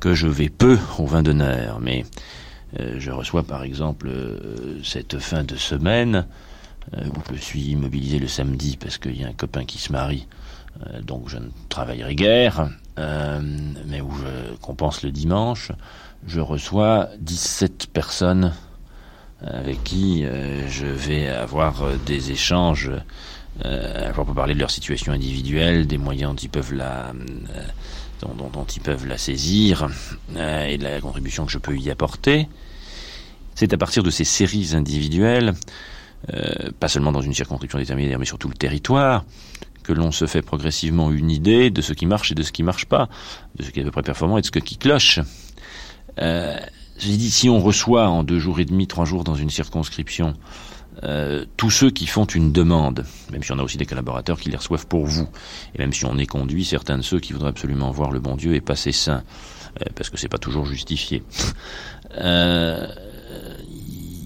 [0.00, 2.04] que je vais peu au vin d'honneur, mais
[2.80, 6.26] euh, je reçois par exemple euh, cette fin de semaine
[6.92, 10.26] où je suis mobilisé le samedi parce qu'il y a un copain qui se marie,
[10.86, 12.68] euh, donc je ne travaillerai guère,
[12.98, 13.40] euh,
[13.86, 15.72] mais où je compense le dimanche,
[16.26, 18.52] je reçois 17 personnes
[19.42, 22.90] avec qui euh, je vais avoir des échanges,
[23.64, 26.74] euh, pour parler de leur situation individuelle, des moyens dont ils peuvent
[29.06, 29.88] la, saisir
[30.36, 32.48] euh, et de la contribution que je peux y apporter.
[33.54, 35.54] C'est à partir de ces séries individuelles,
[36.32, 39.24] euh, pas seulement dans une circonscription déterminée, mais sur tout le territoire,
[39.82, 42.62] que l'on se fait progressivement une idée de ce qui marche et de ce qui
[42.62, 43.08] marche pas,
[43.56, 45.20] de ce qui est à peu près performant et de ce qui cloche.
[46.20, 46.56] Euh,
[46.98, 50.34] si on reçoit en deux jours et demi, trois jours dans une circonscription,
[51.02, 54.48] euh, tous ceux qui font une demande, même si on a aussi des collaborateurs qui
[54.48, 55.28] les reçoivent pour vous,
[55.74, 58.36] et même si on est conduit certains de ceux qui voudraient absolument voir le bon
[58.36, 59.24] Dieu et passer saint,
[59.80, 61.22] euh, parce que c'est pas toujours justifié.
[62.16, 62.86] Euh,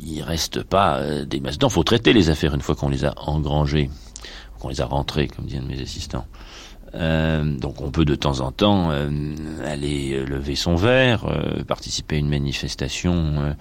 [0.08, 1.72] il reste pas euh, des masses d'or.
[1.72, 3.90] Faut traiter les affaires une fois qu'on les a engrangées,
[4.58, 6.26] qu'on les a rentrées, comme disent mes assistants.
[6.94, 9.08] Euh, donc on peut de temps en temps euh,
[9.66, 11.26] aller lever son verre,
[11.66, 13.54] participer à une manifestation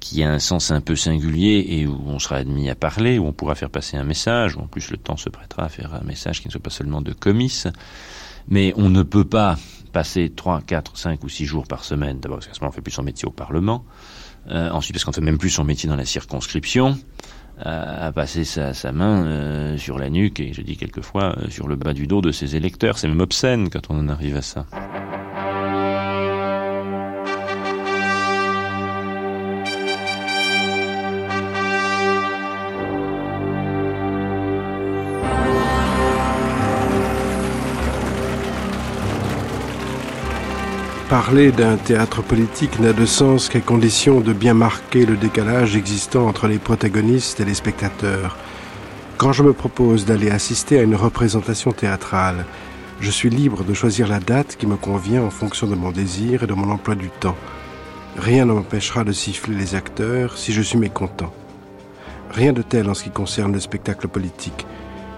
[0.00, 3.26] qui a un sens un peu singulier et où on sera admis à parler, où
[3.26, 5.94] on pourra faire passer un message, où en plus le temps se prêtera à faire
[5.94, 7.68] un message qui ne soit pas seulement de comice.
[8.48, 9.56] Mais on ne peut pas
[9.92, 12.72] passer 3, 4, 5 ou 6 jours par semaine, d'abord parce qu'à ce moment on
[12.72, 13.84] fait plus son métier au Parlement,
[14.50, 16.98] euh, ensuite parce qu'on fait même plus son métier dans la circonscription,
[17.60, 21.50] à, à passer sa, sa main euh, sur la nuque et je dis quelquefois euh,
[21.50, 22.98] sur le bas du dos de ses électeurs.
[22.98, 24.66] C'est même obscène quand on en arrive à ça.
[41.08, 46.26] Parler d'un théâtre politique n'a de sens qu'à condition de bien marquer le décalage existant
[46.26, 48.36] entre les protagonistes et les spectateurs.
[49.16, 52.44] Quand je me propose d'aller assister à une représentation théâtrale,
[52.98, 56.42] je suis libre de choisir la date qui me convient en fonction de mon désir
[56.42, 57.36] et de mon emploi du temps.
[58.18, 61.32] Rien ne m'empêchera de siffler les acteurs si je suis mécontent.
[62.32, 64.66] Rien de tel en ce qui concerne le spectacle politique.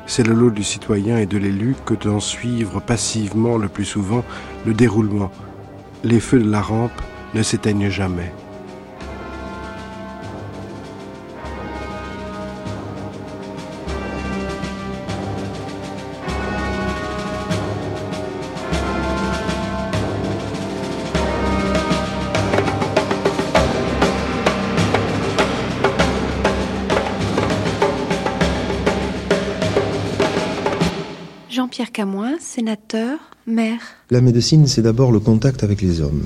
[0.05, 4.23] C'est le lot du citoyen et de l'élu que d'en suivre passivement le plus souvent
[4.67, 5.31] le déroulement,
[6.05, 7.01] les feux de la rampe
[7.35, 8.33] ne s'éteignent jamais.
[31.99, 33.19] Jean-Pierre Camoin, sénateur,
[33.49, 33.81] maire.
[34.11, 36.23] La médecine, c'est d'abord le contact avec les hommes.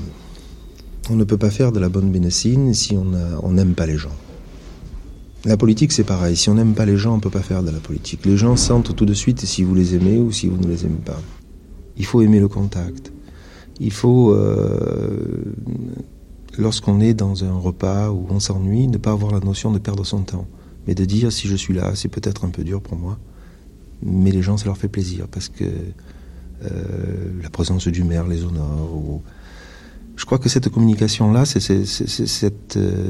[1.08, 4.16] On ne peut pas faire de la bonne médecine si on n'aime pas les gens.
[5.46, 6.36] La politique, c'est pareil.
[6.36, 8.26] Si on n'aime pas les gens, on ne peut pas faire de la politique.
[8.26, 10.84] Les gens sentent tout de suite si vous les aimez ou si vous ne les
[10.84, 11.20] aimez pas.
[11.96, 13.10] Il faut aimer le contact.
[13.80, 15.54] Il faut, euh,
[16.58, 20.04] lorsqu'on est dans un repas où on s'ennuie, ne pas avoir la notion de perdre
[20.04, 20.46] son temps,
[20.86, 23.18] mais de dire si je suis là, c'est peut-être un peu dur pour moi,
[24.02, 25.64] mais les gens, ça leur fait plaisir parce que
[26.64, 26.68] euh,
[27.42, 29.20] la présence du maire les honore.
[30.14, 31.84] Je crois que cette communication-là, euh,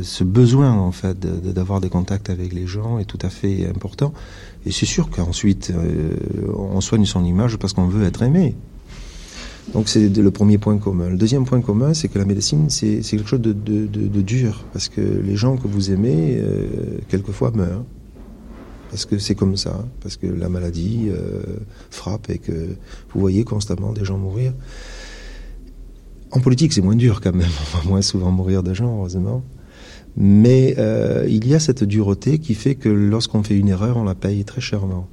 [0.03, 3.67] ce besoin en fait d'avoir de, des contacts avec les gens est tout à fait
[3.69, 4.15] important.
[4.65, 6.15] Et c'est sûr qu'ensuite, euh,
[6.57, 8.55] on soigne son image parce qu'on veut être aimé.
[9.75, 11.11] Donc c'est le premier point commun.
[11.11, 14.65] Le deuxième point commun, c'est que la médecine, c'est quelque chose de, de, de, dur,
[14.73, 16.43] parce que les gens que vous aimez,
[17.09, 17.85] quelquefois, meurent.
[18.93, 21.41] Parce que c'est comme ça, parce que la maladie euh,
[21.89, 24.53] frappe et que vous voyez constamment des gens mourir.
[26.31, 29.43] En politique, c'est moins dur quand même, on va moins souvent mourir de gens, heureusement.
[30.15, 34.05] Mais euh, il y a cette dureté qui fait que lorsqu'on fait une erreur, on
[34.05, 35.09] la paye très chèrement.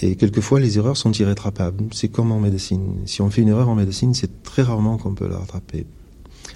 [0.00, 1.84] Et quelquefois, les erreurs sont irrétrapables.
[1.92, 2.94] C'est comme en médecine.
[3.04, 5.84] Si on fait une erreur en médecine, c'est très rarement qu'on peut la rattraper.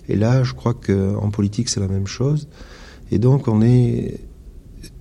[0.08, 2.48] Et là, je crois qu'en politique, c'est la même chose.
[3.10, 4.20] Et donc, on est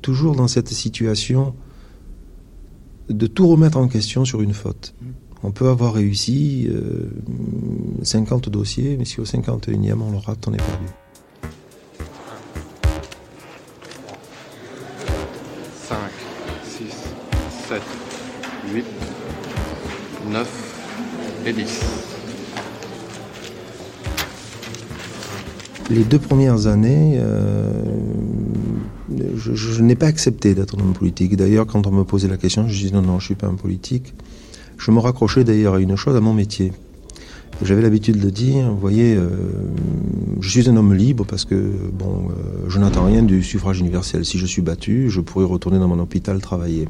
[0.01, 1.53] toujours dans cette situation
[3.09, 4.93] de tout remettre en question sur une faute.
[5.43, 7.09] On peut avoir réussi euh,
[8.03, 10.85] 50 dossiers, mais si au 51e on le rate, on est perdu.
[15.87, 15.97] 5,
[16.63, 16.85] 6,
[17.67, 17.81] 7,
[18.73, 18.85] 8,
[20.29, 22.10] 9 et 10.
[25.91, 27.69] Les deux premières années, euh,
[29.35, 31.35] je, n'ai pas accepté d'être un homme politique.
[31.35, 33.55] D'ailleurs, quand on me posait la question, je disais non, non, je suis pas un
[33.55, 34.13] politique.
[34.77, 36.71] Je me raccrochais d'ailleurs à une chose, à mon métier.
[37.61, 39.27] J'avais l'habitude de dire, vous voyez, euh,
[40.39, 41.55] je suis un homme libre parce que
[41.91, 44.23] bon, euh, je n'attends rien du suffrage universel.
[44.23, 46.87] Si je suis battu, je pourrais retourner dans mon hôpital travailler.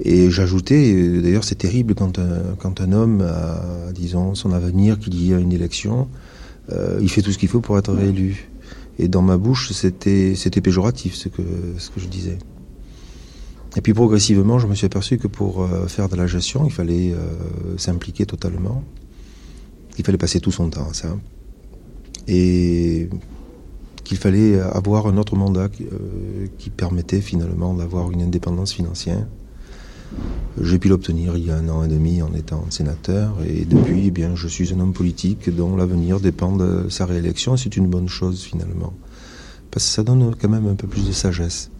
[0.00, 5.22] Et j'ajoutais, d'ailleurs c'est terrible quand un, quand un homme a, disons, son avenir, qu'il
[5.24, 6.08] y a une élection,
[6.72, 8.48] euh, il fait tout ce qu'il faut pour être réélu.
[8.98, 11.42] Et dans ma bouche, c'était, c'était péjoratif ce que,
[11.78, 12.38] ce que je disais.
[13.76, 16.72] Et puis progressivement, je me suis aperçu que pour euh, faire de la gestion, il
[16.72, 18.84] fallait euh, s'impliquer totalement.
[19.98, 21.16] Il fallait passer tout son temps à ça.
[22.28, 23.08] Et
[24.04, 25.86] qu'il fallait avoir un autre mandat qui,
[26.58, 29.26] qui permettait finalement d'avoir une indépendance financière.
[30.60, 34.06] J'ai pu l'obtenir il y a un an et demi en étant sénateur et depuis,
[34.06, 37.76] eh bien, je suis un homme politique dont l'avenir dépend de sa réélection et c'est
[37.76, 38.92] une bonne chose finalement.
[39.72, 41.70] Parce que ça donne quand même un peu plus de sagesse.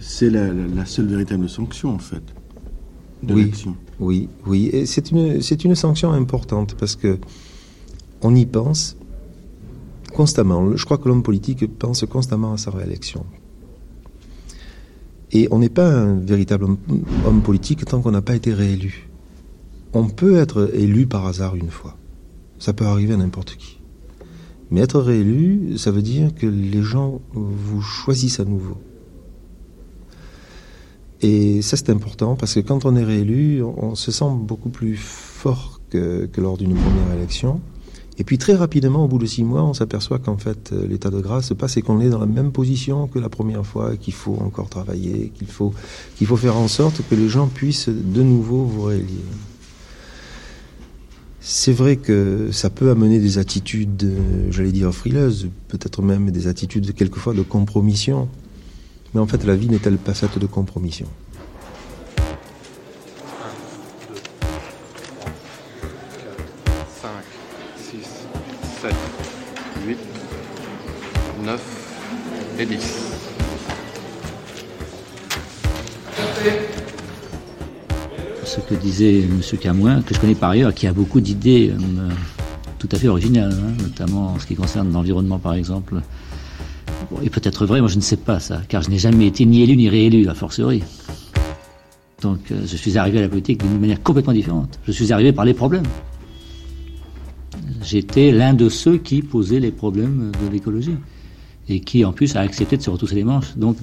[0.00, 2.22] C'est la, seule véritable sanction, en fait,
[3.22, 3.52] de oui,
[4.00, 4.70] oui, oui.
[4.72, 7.18] Et c'est une, c'est une sanction importante parce que
[8.22, 8.96] on y pense
[10.12, 10.76] constamment.
[10.76, 13.24] Je crois que l'homme politique pense constamment à sa réélection.
[15.34, 16.64] Et on n'est pas un véritable
[17.26, 19.10] homme, politique tant qu'on n'a pas été réélu.
[19.92, 21.96] On peut être élu par hasard une fois.
[22.60, 23.80] Ça peut arriver à n'importe qui.
[24.70, 28.78] Mais être réélu, ça veut dire que les gens vous choisissent à nouveau.
[31.20, 34.96] Et ça, c'est important parce que quand on est réélu, on, se sent beaucoup plus
[34.96, 37.60] fort que lors d'une première élection.
[38.16, 41.10] Et puis très rapidement, au bout de six mois, on s'aperçoit qu'en fait, euh, l'état
[41.10, 43.96] de grâce se passe et qu'on est dans la même position que la première fois,
[43.96, 45.74] qu'il faut encore travailler, qu'il faut,
[46.16, 49.24] qu'il faut faire en sorte que les gens puissent de nouveau vous réélire.
[51.40, 56.46] C'est vrai que ça peut amener des attitudes, euh, j'allais dire frileuses, peut-être même des
[56.46, 58.28] attitudes quelquefois de compromission.
[59.12, 61.06] Mais en fait, la vie n'est-elle pas faite de compromission?
[72.58, 73.14] Et 10.
[78.44, 79.40] ce que disait M.
[79.60, 82.08] Camoin, que je connais par ailleurs, qui a beaucoup d'idées euh,
[82.78, 86.00] tout à fait originales, hein, notamment en ce qui concerne l'environnement par exemple.
[87.22, 89.62] Et peut-être vrai, moi je ne sais pas ça, car je n'ai jamais été ni
[89.62, 90.82] élu ni réélu, a fortiori.
[92.22, 94.78] Donc euh, je suis arrivé à la politique d'une manière complètement différente.
[94.86, 95.86] Je suis arrivé par les problèmes.
[97.82, 100.96] J'étais l'un de ceux qui posaient les problèmes de l'écologie
[101.68, 103.76] et qui en plus a accepté de se retrousser les manches, donc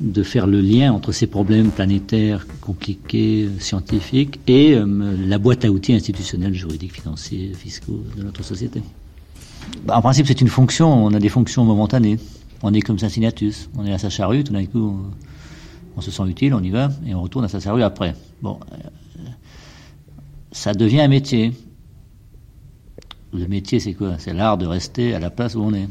[0.00, 5.70] de, faire le lien entre ces problèmes planétaires compliqués, scientifiques, et euh, la boîte à
[5.70, 8.82] outils institutionnels, juridiques, financiers, fiscaux de notre société.
[9.84, 12.18] Bah, en principe, c'est une fonction, on a des fonctions momentanées.
[12.62, 15.10] On est comme Cincinnatus, on est à sa charrue, tout d'un coup, on,
[15.96, 18.14] on se sent utile, on y va, et on retourne à sa charrue après.
[18.40, 18.76] Bon, euh,
[20.52, 21.52] ça devient un métier.
[23.32, 24.16] Le métier, c'est quoi?
[24.18, 25.88] C'est l'art de rester à la place où on est.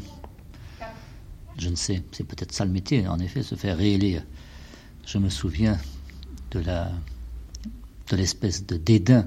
[1.58, 4.22] Je ne sais, c'est peut-être ça le métier, en effet, se faire réélire.
[5.06, 5.78] Je me souviens
[6.52, 6.90] de la
[8.10, 9.26] de l'espèce de dédain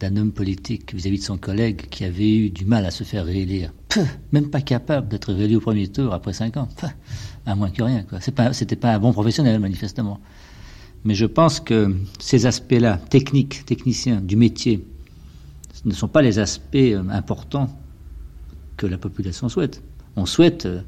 [0.00, 3.26] d'un homme politique vis-à-vis de son collègue qui avait eu du mal à se faire
[3.26, 3.72] réélire.
[4.32, 6.68] Même pas capable d'être réélu au premier tour après cinq ans.
[6.80, 6.86] Peu,
[7.44, 8.06] à moins que rien.
[8.20, 10.18] C'est pas, c'était pas un bon professionnel, manifestement.
[11.04, 14.86] Mais je pense que ces aspects-là, techniques, techniciens, du métier,
[15.72, 17.68] ce ne sont pas les aspects euh, importants
[18.76, 19.82] que la population souhaite.
[20.16, 20.82] On souhaite euh,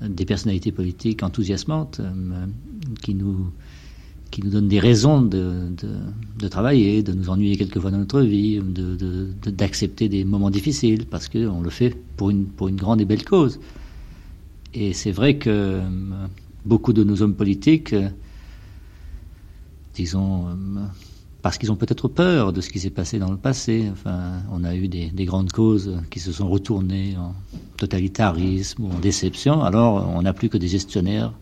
[0.00, 2.46] des personnalités politiques enthousiasmantes euh,
[3.02, 3.50] qui nous
[4.30, 5.90] qui nous donnent des raisons de, de,
[6.40, 8.60] de travailler, de nous ennuyer quelquefois dans notre vie,
[9.46, 13.24] d'accepter des moments difficiles, parce qu'on le fait pour une, pour une grande et belle
[13.24, 13.60] cause.
[14.74, 15.82] Et c'est vrai que euh,
[16.64, 18.08] beaucoup de nos hommes politiques, euh,
[19.94, 20.48] disons,
[21.44, 23.90] parce qu'ils ont peut-être peur de ce qui s'est passé dans le passé.
[23.92, 27.34] Enfin, on a eu des, des grandes causes qui se sont retournées en
[27.76, 29.62] totalitarisme ou en déception.
[29.62, 31.34] Alors, on n'a plus que des gestionnaires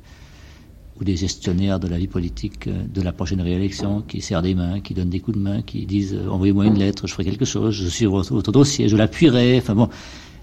[1.01, 4.57] ou des gestionnaires de la vie politique euh, de la prochaine réélection qui serrent des
[4.57, 7.25] mains, qui donnent des coups de main, qui disent euh, envoyez-moi une lettre, je ferai
[7.25, 9.59] quelque chose, je suis votre, dossier, je l'appuierai.
[9.59, 9.89] Enfin bon,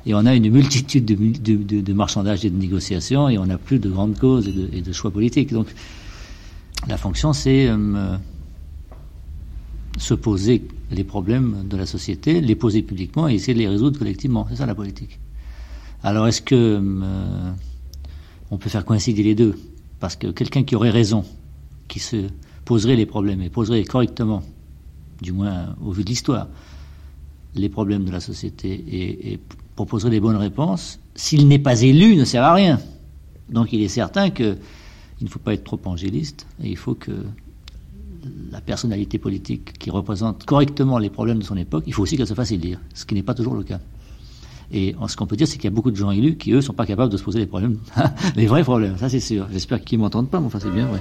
[0.06, 3.90] et on a une multitude de, marchandages et de négociations et on n'a plus de
[3.90, 5.52] grandes causes et de, et de choix politiques.
[5.52, 5.68] Donc,
[6.88, 8.16] la fonction, c'est euh,
[10.00, 14.00] se poser les problèmes de la société, les poser publiquement et essayer de les résoudre
[14.00, 14.48] collectivement.
[14.50, 15.20] C'est ça la politique.
[16.04, 17.52] Alors est-ce que euh,
[18.50, 19.60] on peut faire coïncider les deux?
[20.00, 21.26] Parce que quelqu'un qui aurait raison,
[21.90, 22.28] qui se
[22.64, 24.42] poserait les problèmes et poserait correctement,
[25.22, 26.48] du moins au vu de l'histoire,
[27.56, 29.40] les problèmes de la société et,
[29.76, 32.82] proposerait des bonnes réponses, s'il n'est pas élu, ne sert à rien.
[33.50, 34.58] Donc il est certain que
[35.22, 37.12] il ne faut pas être trop angéliste et il faut que
[38.52, 42.28] la personnalité politique qui représente correctement les problèmes de son époque, il faut aussi qu'elle
[42.28, 43.80] se fasse élire, ce qui n'est pas toujours le cas.
[44.72, 46.58] Et ce qu'on peut dire, c'est qu'il y a beaucoup de gens élus qui, eux,
[46.58, 47.80] ne sont pas capables de se poser les problèmes,
[48.36, 49.48] les vrais problèmes, ça c'est sûr.
[49.52, 51.00] J'espère qu'ils ne m'entendent pas, mais enfin c'est bien vrai.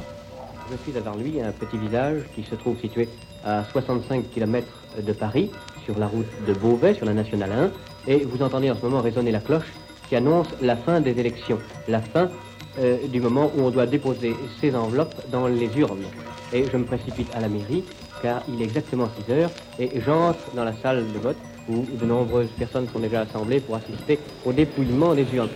[0.70, 3.08] Je suis à Darluy, un petit village qui se trouve situé
[3.44, 4.66] à 65 km
[5.06, 5.50] de Paris,
[5.84, 7.72] sur la route de Beauvais, sur la nationale
[8.06, 9.72] 1, et vous entendez en ce moment résonner la cloche
[10.08, 11.58] qui annonce la fin des élections,
[11.88, 12.30] la fin
[12.78, 16.04] euh, du moment où on doit déposer ces enveloppes dans les urnes.
[16.52, 17.84] Et je me précipite à la mairie,
[18.22, 21.36] car il est exactement 6 heures, et j'entre dans la salle de vote
[21.68, 25.48] où de nombreuses personnes sont déjà assemblées pour assister au dépouillement des urnes.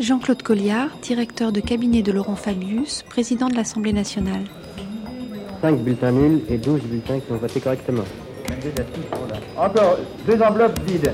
[0.00, 4.44] Jean-Claude Colliard, directeur de cabinet de Laurent Fabius, président de l'Assemblée nationale.
[5.60, 8.04] 5 bulletins nuls et 12 bulletins qui ont voté correctement.
[9.56, 11.12] Encore deux enveloppes vides.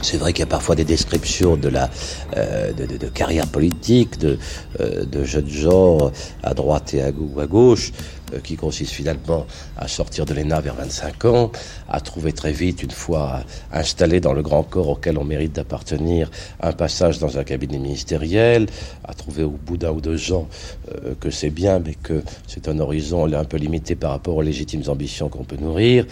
[0.00, 1.90] C'est vrai qu'il y a parfois des descriptions de la
[2.36, 4.38] euh, de, de, de, carrière politique de,
[4.80, 7.92] euh, de jeunes gens à droite et à, à gauche
[8.34, 9.46] euh, qui consistent finalement
[9.76, 11.52] à sortir de l'ENA vers 25 ans,
[11.88, 13.40] à trouver très vite, une fois
[13.72, 16.30] installé dans le grand corps auquel on mérite d'appartenir,
[16.60, 18.66] un passage dans un cabinet ministériel,
[19.04, 20.48] à trouver au bout d'un ou deux ans
[20.92, 24.42] euh, que c'est bien, mais que c'est un horizon un peu limité par rapport aux
[24.42, 26.04] légitimes ambitions qu'on peut nourrir,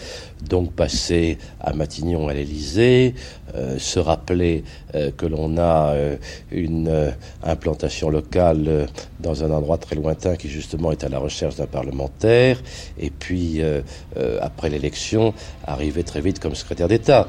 [0.49, 3.15] donc passer à Matignon à l'Élysée,
[3.55, 4.63] euh, se rappeler
[4.95, 6.17] euh, que l'on a euh,
[6.51, 7.11] une euh,
[7.43, 8.87] implantation locale
[9.19, 12.61] dans un endroit très lointain qui justement est à la recherche d'un parlementaire,
[12.99, 13.61] et puis
[14.41, 15.33] après l'élection,
[15.65, 17.27] arriver très vite comme secrétaire d'État.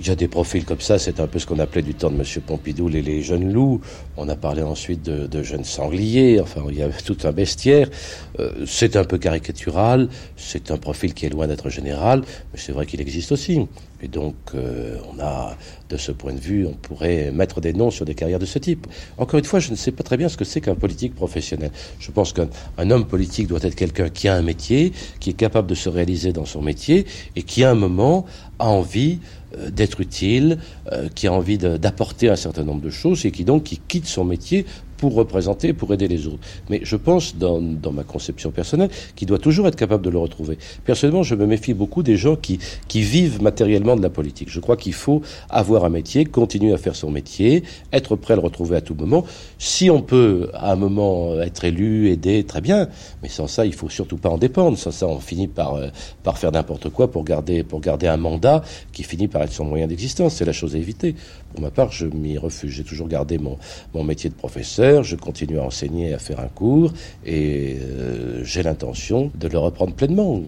[0.00, 2.08] Il y a des profils comme ça, c'est un peu ce qu'on appelait du temps
[2.08, 2.24] de M.
[2.46, 3.80] Pompidou les, les jeunes loups.
[4.16, 7.90] On a parlé ensuite de, jeunes sangliers, enfin il y a tout un bestiaire.
[8.38, 12.22] Euh, c'est un peu caricatural, c'est un profil qui est loin d'être général,
[12.52, 13.66] mais c'est vrai qu'il existe aussi.
[14.00, 15.56] Et donc euh, on a,
[15.88, 18.60] de ce point de vue, on pourrait mettre des noms sur des carrières de ce
[18.60, 18.86] type.
[19.16, 21.72] Encore une fois, je ne sais pas très bien ce que c'est qu'un politique professionnel.
[21.98, 25.66] Je pense qu'un homme politique doit être quelqu'un qui a un métier, qui est capable
[25.68, 28.26] de se réaliser dans son métier et qui à un moment
[28.60, 29.18] a envie
[29.56, 30.58] euh, d'être utile,
[30.92, 34.06] euh, qui a envie d'apporter un certain nombre de choses et qui donc qui quitte
[34.06, 34.66] son métier
[34.98, 36.40] pour représenter, pour aider les autres.
[36.68, 40.18] Mais je pense, dans, dans ma conception personnelle, qu'il doit toujours être capable de le
[40.18, 40.58] retrouver.
[40.84, 44.50] Personnellement, je me méfie beaucoup des gens qui, qui vivent matériellement de la politique.
[44.50, 48.36] Je crois qu'il faut avoir un métier, continuer à faire son métier, être prêt à
[48.36, 49.24] le retrouver à tout moment.
[49.58, 52.88] Si on peut, à un moment, être élu, aider, très bien.
[53.22, 54.76] Mais sans ça, il faut surtout pas en dépendre.
[54.76, 55.88] Sans ça, on finit par, euh,
[56.24, 59.64] par faire n'importe quoi pour garder, pour garder un mandat qui finit par être son
[59.64, 60.34] moyen d'existence.
[60.34, 61.14] C'est la chose à éviter.
[61.52, 62.70] Pour ma part, je m'y refuse.
[62.70, 63.58] J'ai toujours gardé mon,
[63.94, 65.02] mon métier de professeur.
[65.02, 66.92] Je continue à enseigner, à faire un cours,
[67.24, 70.42] et euh, j'ai l'intention de le reprendre pleinement.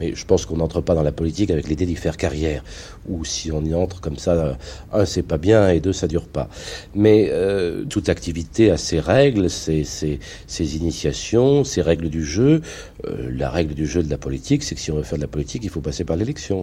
[0.00, 2.62] Mais je pense qu'on n'entre pas dans la politique avec l'idée d'y faire carrière.
[3.08, 4.56] Ou si on y entre comme ça,
[4.92, 6.48] un, c'est pas bien, et deux, ça dure pas.
[6.94, 12.62] Mais euh, toute activité a ses règles, ses, ses, ses initiations, ses règles du jeu.
[13.06, 15.24] Euh, la règle du jeu de la politique, c'est que si on veut faire de
[15.24, 16.62] la politique, il faut passer par l'élection.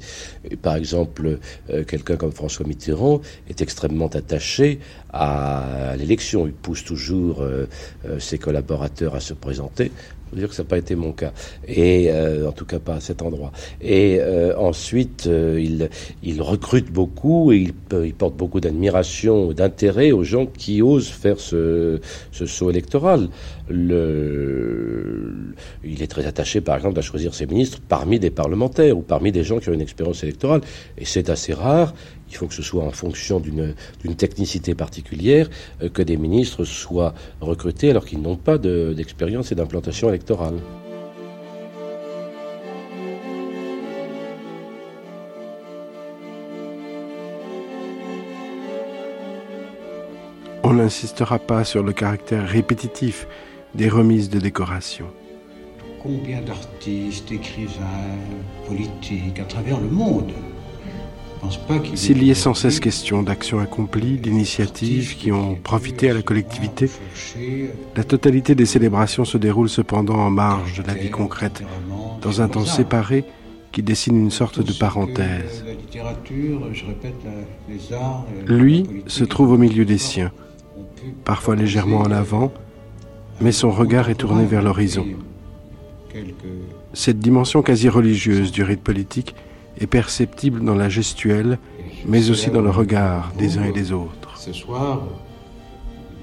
[0.62, 1.40] Par exemple,
[1.70, 3.81] euh, quelqu'un comme François Mitterrand est extrêmement
[4.16, 4.80] attaché
[5.14, 6.48] à l'élection.
[6.48, 7.68] Il pousse toujours euh,
[8.06, 9.92] euh, ses collaborateurs à se présenter.
[10.32, 11.34] Je veux dire que ça n'a pas été mon cas,
[11.68, 13.52] et euh, en tout cas pas à cet endroit.
[13.82, 15.90] Et euh, ensuite, euh, il,
[16.24, 22.00] il recrute beaucoup et il, porte beaucoup d'admiration, d'intérêt aux gens qui osent faire ce,
[22.32, 23.28] ce saut électoral.
[25.84, 29.32] Il est très attaché, par exemple, à choisir ses ministres parmi des parlementaires ou parmi
[29.32, 30.62] des gens qui ont une expérience électorale,
[30.98, 31.94] et c'est assez rare.
[32.30, 33.76] Il faut que ce soit en fonction d'une
[34.16, 35.50] technicité particulière
[35.82, 40.56] euh, que des ministres soient recrutés alors qu'ils n'ont pas d'expérience de, et d'implantation électorale.
[50.64, 53.28] On n'insistera pas sur le caractère répétitif
[53.76, 55.06] des remises de décoration.
[56.02, 58.18] Combien d'artistes, écrivains,
[58.68, 60.34] politiques à travers le monde
[61.96, 66.90] s'il y est sans cesse question d'actions accomplies, d'initiatives qui ont profité à la collectivité,
[67.96, 71.64] la totalité des célébrations se déroule cependant en marge de la vie concrète,
[72.22, 73.26] dans un temps séparé
[73.72, 75.66] qui dessine une sorte de parenthèse.
[78.46, 80.32] Lui se trouve au milieu des siens,
[81.26, 82.52] parfois légèrement en avant,
[83.42, 85.06] mais son regard est tourné vers l'horizon.
[86.94, 89.36] Cette dimension quasi religieuse du rite politique
[89.80, 91.58] est perceptible dans la gestuelle,
[92.06, 94.38] mais aussi dans le regard des uns et des autres.
[94.38, 95.02] Ce soir,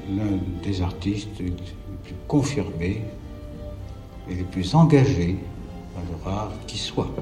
[0.08, 3.02] l'un des artistes les plus confirmés
[4.30, 5.36] et les plus engagés
[5.94, 7.14] dans le rare qui soit.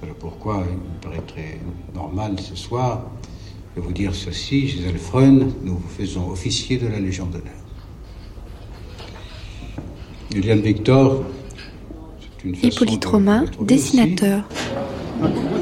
[0.00, 1.58] Voilà pourquoi il me paraît très
[1.94, 3.02] normal ce soir
[3.76, 4.68] de vous dire ceci.
[4.68, 7.57] Chez Alfred, nous vous faisons officier de la Légion d'honneur.
[10.30, 11.24] Julian Victor
[12.44, 14.42] Hippolyte Romain, dessinateur.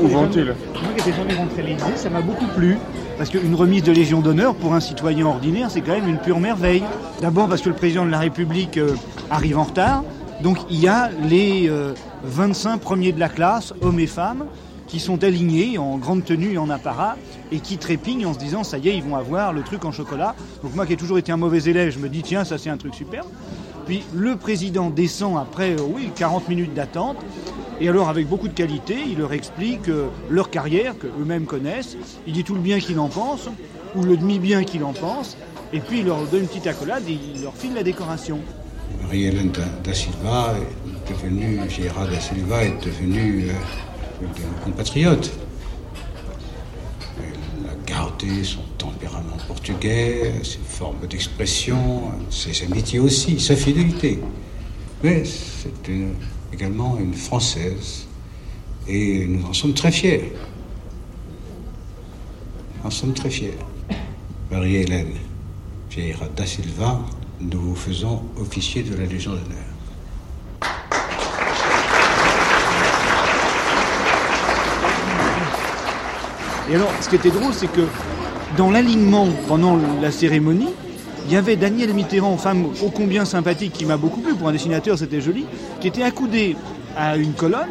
[0.02, 0.54] Vont-ils Moi
[0.96, 2.76] qui étais jamais rentré l'Élysée, ça m'a beaucoup plu.
[3.16, 6.40] Parce qu'une remise de Légion d'honneur pour un citoyen ordinaire, c'est quand même une pure
[6.40, 6.82] merveille.
[7.20, 8.94] D'abord parce que le président de la République euh,
[9.30, 10.04] arrive en retard.
[10.42, 11.94] Donc il y a les euh,
[12.24, 14.46] 25 premiers de la classe, hommes et femmes,
[14.86, 17.16] qui sont alignés en grande tenue et en apparat
[17.52, 19.92] et qui trépignent en se disant ça y est, ils vont avoir le truc en
[19.92, 20.34] chocolat.
[20.62, 22.70] Donc moi qui ai toujours été un mauvais élève, je me dis tiens, ça c'est
[22.70, 23.26] un truc superbe.
[23.86, 27.16] Puis le président descend après, euh, oui, 40 minutes d'attente.
[27.80, 31.96] Et alors, avec beaucoup de qualité, il leur explique euh, leur carrière, qu'eux-mêmes connaissent.
[32.26, 33.48] Il dit tout le bien qu'il en pense,
[33.94, 35.36] ou le demi-bien qu'il en pense.
[35.72, 38.40] Et puis, il leur donne une petite accolade et il leur file la décoration.
[39.02, 39.52] Marie-Hélène
[39.84, 44.26] da, Silva est devenue, Gérard da Silva est devenue euh,
[44.64, 45.30] compatriote.
[47.18, 54.18] Elle a gardé son tempérament portugais, ses formes d'expression, ses amitiés aussi, sa fidélité.
[55.02, 55.90] Mais c'est
[56.52, 58.06] également une Française.
[58.88, 60.32] Et nous en sommes très fiers.
[62.76, 63.58] Nous en sommes très fiers.
[64.50, 65.14] Marie-Hélène
[65.90, 67.00] Vieira da Silva,
[67.40, 69.66] nous vous faisons officier de la Légion d'honneur.
[76.68, 77.82] Et alors, ce qui était drôle, c'est que
[78.56, 80.68] dans l'alignement pendant la cérémonie,
[81.26, 84.52] il y avait Daniel Mitterrand, femme ô combien sympathique, qui m'a beaucoup plu, pour un
[84.52, 85.44] dessinateur c'était joli,
[85.80, 86.56] qui était accoudé
[86.96, 87.70] à une colonne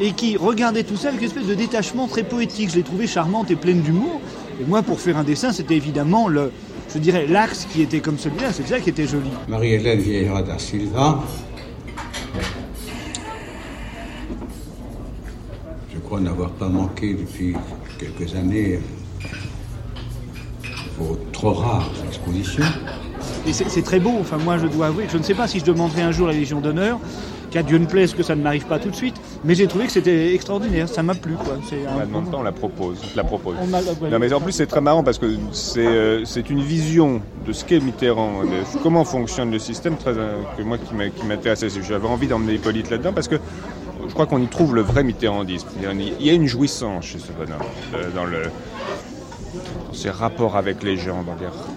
[0.00, 2.70] et qui regardait tout ça avec une espèce de détachement très poétique.
[2.70, 4.20] Je l'ai trouvée charmante et pleine d'humour.
[4.60, 6.50] Et moi, pour faire un dessin, c'était évidemment le,
[6.92, 9.30] je dirais, l'axe qui était comme celui-là, c'est ça qui était joli.
[9.48, 11.22] Marie-Hélène Vieira da Silva,
[15.94, 17.54] je crois n'avoir pas manqué depuis
[17.98, 18.80] quelques années
[20.98, 22.64] vos trop rares expositions.
[23.46, 25.64] Et c'est très beau, enfin moi je dois avouer, je ne sais pas si je
[25.64, 26.98] demanderai un jour la Légion d'honneur,
[27.50, 29.86] qu'à Dieu ne plaise que ça ne m'arrive pas tout de suite, mais j'ai trouvé
[29.86, 31.32] que c'était extraordinaire, ça m'a plu.
[31.34, 31.54] Quoi.
[31.56, 32.98] On un- la demande pas, on la propose.
[33.02, 33.56] On te la propose.
[33.62, 34.10] On.
[34.10, 37.52] Non, mais en plus, c'est très marrant parce que c'est euh, c'est une vision de
[37.54, 41.24] ce qu'est Mitterrand, de comment fonctionne le système, très, euh, que moi qui m'a- qui
[41.24, 41.68] m'intéressait.
[41.88, 43.36] J'avais envie d'emmener Hippolyte là-dedans parce que
[44.06, 45.68] je crois qu'on y trouve le vrai mitterrandisme.
[46.20, 47.62] Il y a une jouissance chez ce bonhomme
[47.94, 48.42] euh, dans le
[49.92, 51.24] ses rapports avec les gens,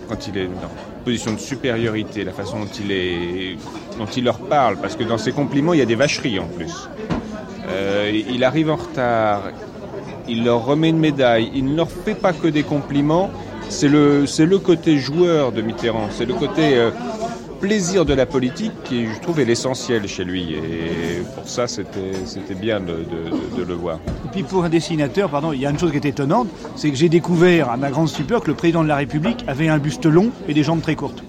[0.10, 0.56] quand il est une
[1.04, 5.80] position de supériorité, la façon dont il, leur parle, parce que dans ses compliments, il
[5.80, 6.90] y a des vacheries en plus.
[7.68, 9.44] Euh, il arrive en retard,
[10.28, 13.30] il leur remet une médaille, il ne leur fait pas que des compliments,
[13.70, 16.92] c'est le, c'est le côté joueur de Mitterrand, c'est le côté euh,
[17.62, 20.54] plaisir de la politique qui, je trouve, est l'essentiel chez lui.
[20.54, 24.00] Et pour ça, c'était, bien de le voir.
[24.26, 26.90] Et puis pour un dessinateur, pardon, il y a une chose qui est étonnante, c'est
[26.90, 29.78] que j'ai découvert à ma grande stupeur que le président de la République avait un
[29.78, 31.24] buste long et des jambes très courtes.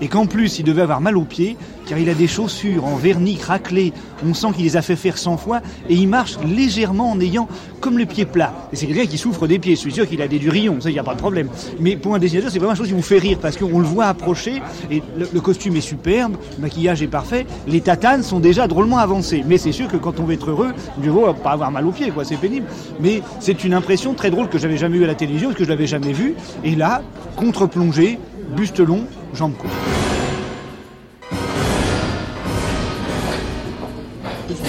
[0.00, 2.96] Et qu'en plus, il devait avoir mal aux pieds, car il a des chaussures en
[2.96, 3.92] vernis craquelé.
[4.26, 7.48] On sent qu'il les a fait faire 100 fois, et il marche légèrement en ayant
[7.80, 8.68] comme le pied plat.
[8.72, 9.74] Et c'est quelqu'un qui souffre des pieds.
[9.74, 11.48] Je suis sûr qu'il a des durillons, ça, il n'y a pas de problème.
[11.80, 13.86] Mais pour un dessinateur, c'est vraiment une chose qui vous fait rire, parce qu'on le
[13.86, 18.40] voit approcher, et le, le costume est superbe, le maquillage est parfait, les tatanes sont
[18.40, 19.44] déjà drôlement avancées.
[19.46, 20.72] Mais c'est sûr que quand on veut être heureux,
[21.02, 22.66] mieux vaut pas avoir mal aux pieds, quoi, c'est pénible.
[23.00, 25.64] Mais c'est une impression très drôle que j'avais jamais eue à la télévision, parce que
[25.64, 26.34] je l'avais jamais vue.
[26.64, 27.02] Et là,
[27.36, 28.18] contre-plongée,
[28.54, 29.72] buste long, jambes courtes.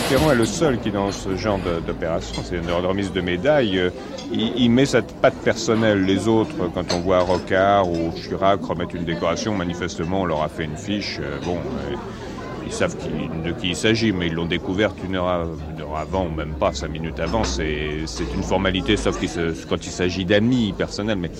[0.09, 3.89] Mitterrand est le seul qui, dans ce genre d'opération, c'est une remise de médaille, euh,
[4.31, 6.05] il, met sa patte personnelle.
[6.05, 10.47] Les autres, quand on voit Rocard ou Chirac remettre une décoration, manifestement, on leur a
[10.47, 11.19] fait une fiche.
[11.21, 11.95] euh, bon, euh,
[12.65, 12.95] ils savent
[13.43, 15.27] de qui il s'agit, mais ils l'ont découverte une heure,
[15.97, 17.43] avant, ou même pas cinq minutes avant.
[17.43, 19.17] C'est une formalité, sauf
[19.69, 21.31] quand il s'agit d'amis personnels, mais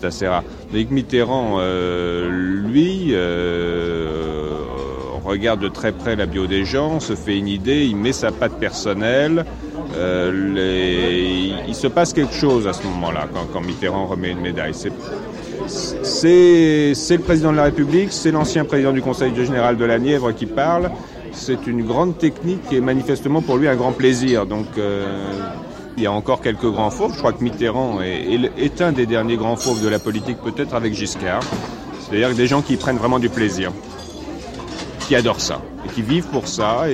[0.00, 0.44] c'est assez rare.
[0.72, 2.28] Avec Mitterrand, euh,
[2.66, 4.48] lui, euh,
[5.24, 8.30] regarde de très près la bio des gens, se fait une idée, il met sa
[8.32, 9.44] patte personnelle.
[9.96, 10.30] euh,
[11.66, 14.72] il se passe quelque chose à ce moment-là, quand, Mitterrand remet une médaille.
[14.74, 14.92] C'est-
[15.66, 20.46] le président de la République, c'est l'ancien président du Conseil général de la Nièvre qui
[20.46, 20.90] parle.
[21.32, 24.46] C'est une grande technique et manifestement pour lui un grand plaisir.
[24.46, 24.66] Donc
[25.96, 27.12] il y a encore quelques grands fauves.
[27.12, 30.94] Je crois que Mitterrand est, un des derniers grands fauves de la politique, peut-être avec
[30.94, 31.42] Giscard.
[31.98, 33.72] C'est-à-dire des gens qui prennent vraiment du plaisir,
[35.06, 36.84] qui adorent ça et qui vivent pour ça.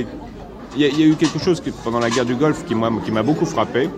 [0.76, 3.22] Il y, a- eu quelque chose pendant la guerre du Golfe qui m'a qui m'a
[3.22, 3.88] beaucoup frappé.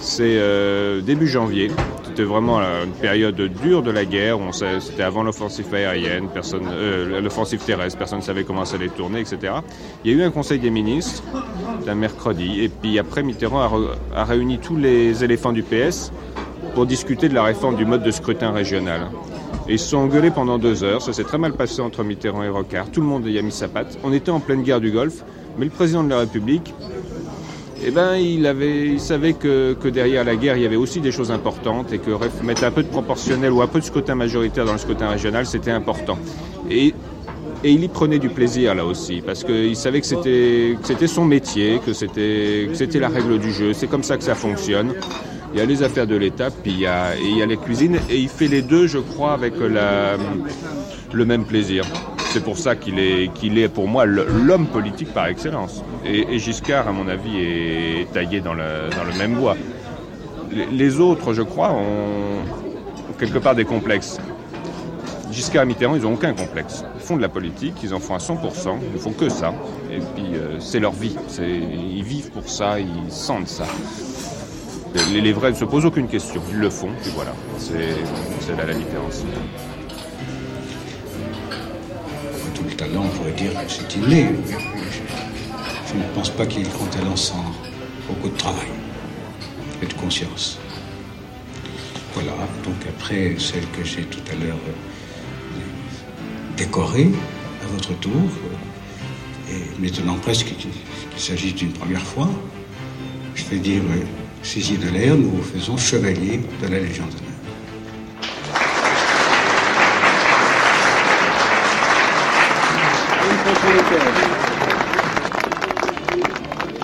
[0.00, 1.70] C'est euh, début janvier.
[2.12, 4.36] C'était vraiment euh, une période dure de la guerre.
[4.52, 7.96] C'était avant l'offensive aérienne, personne, euh, l'offensive terrestre.
[7.98, 9.54] Personne ne savait comment ça allait tourner, etc.
[10.04, 11.22] Il y a eu un conseil des ministres
[11.86, 12.64] d'un mercredi.
[12.64, 13.66] Et puis après, Mitterrand
[14.14, 16.12] a réuni tous les éléphants du PS
[16.74, 19.08] pour discuter de la réforme du mode de scrutin régional.
[19.66, 21.00] Et ils se sont engueulés pendant deux heures.
[21.00, 22.90] Ça s'est très mal passé entre Mitterrand et Rocard.
[22.90, 23.98] Tout le monde y a mis sa patte.
[24.04, 25.24] On était en pleine guerre du Golfe.
[25.56, 26.74] Mais le président de la République,
[27.84, 31.30] eh ben, il, avait, savait que, derrière la guerre, il y avait aussi des choses
[31.30, 32.10] importantes et que
[32.44, 35.46] mettre un peu de proportionnel ou un peu de scrutin majoritaire dans le scrutin régional,
[35.46, 36.18] c'était important.
[36.70, 36.94] Et
[37.64, 41.92] il y prenait du plaisir là aussi, parce qu'il savait que c'était, son métier, que
[41.92, 44.94] c'était, la règle du jeu, c'est comme ça que ça fonctionne.
[45.52, 47.14] Il y a les affaires de l'État, puis il y, a,
[47.46, 51.84] les cuisines, et il fait les deux, je crois, avec le même plaisir.
[52.32, 55.84] C'est pour ça qu'il est, qu'il est pour moi l'homme politique par excellence.
[56.02, 59.54] Et, et, Giscard, à mon avis, est taillé dans le, dans le même bois.
[60.50, 62.38] Les, autres, je crois, ont
[63.18, 64.18] quelque part des complexes.
[65.30, 66.86] Giscard et Mitterrand, ils n'ont aucun complexe.
[66.94, 69.52] Ils font de la politique, ils en font à 100%, ils ne font que ça.
[69.90, 71.14] Et puis, euh, c'est leur vie.
[71.38, 73.66] Ils vivent pour ça, ils sentent ça.
[75.12, 77.32] Les, les, vrais ne se posent aucune question, ils le font, puis voilà.
[77.58, 79.22] C'est là la différence.
[82.82, 84.30] Talent, on pourrait dire que c'est inné.
[85.88, 87.44] Je ne pense pas qu'il y ait grand sans
[88.08, 88.72] beaucoup de travail
[89.82, 90.58] et de conscience.
[92.14, 92.32] Voilà,
[92.64, 94.58] donc après celle que j'ai tout à l'heure
[96.56, 97.10] décorée
[97.62, 98.28] à votre tour,
[99.50, 100.70] et maintenant presque qu'il
[101.16, 102.30] s'agit d'une première fois,
[103.34, 103.82] je vais dire
[104.42, 107.31] saisi de l'air, nous vous faisons chevalier de la Légion d'honneur.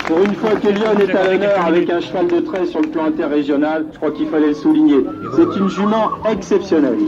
[0.07, 2.89] Pour une fois que Lyon est à l'honneur avec un cheval de trait sur le
[2.89, 5.05] plan interrégional, je crois qu'il fallait le souligner.
[5.37, 6.99] C'est une jument exceptionnelle.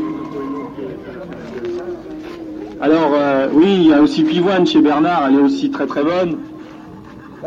[2.81, 6.03] Alors, euh, oui, il y a aussi Pivoine chez Bernard, elle est aussi très très
[6.03, 6.39] bonne.
[7.41, 7.47] Tu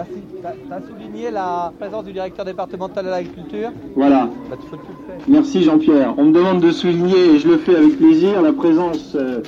[0.73, 4.29] as souligné la présence du directeur départemental de l'agriculture Voilà.
[4.49, 4.55] Bah,
[5.27, 6.13] Merci Jean-Pierre.
[6.17, 9.41] On me demande de souligner, et je le fais avec plaisir, la présence euh,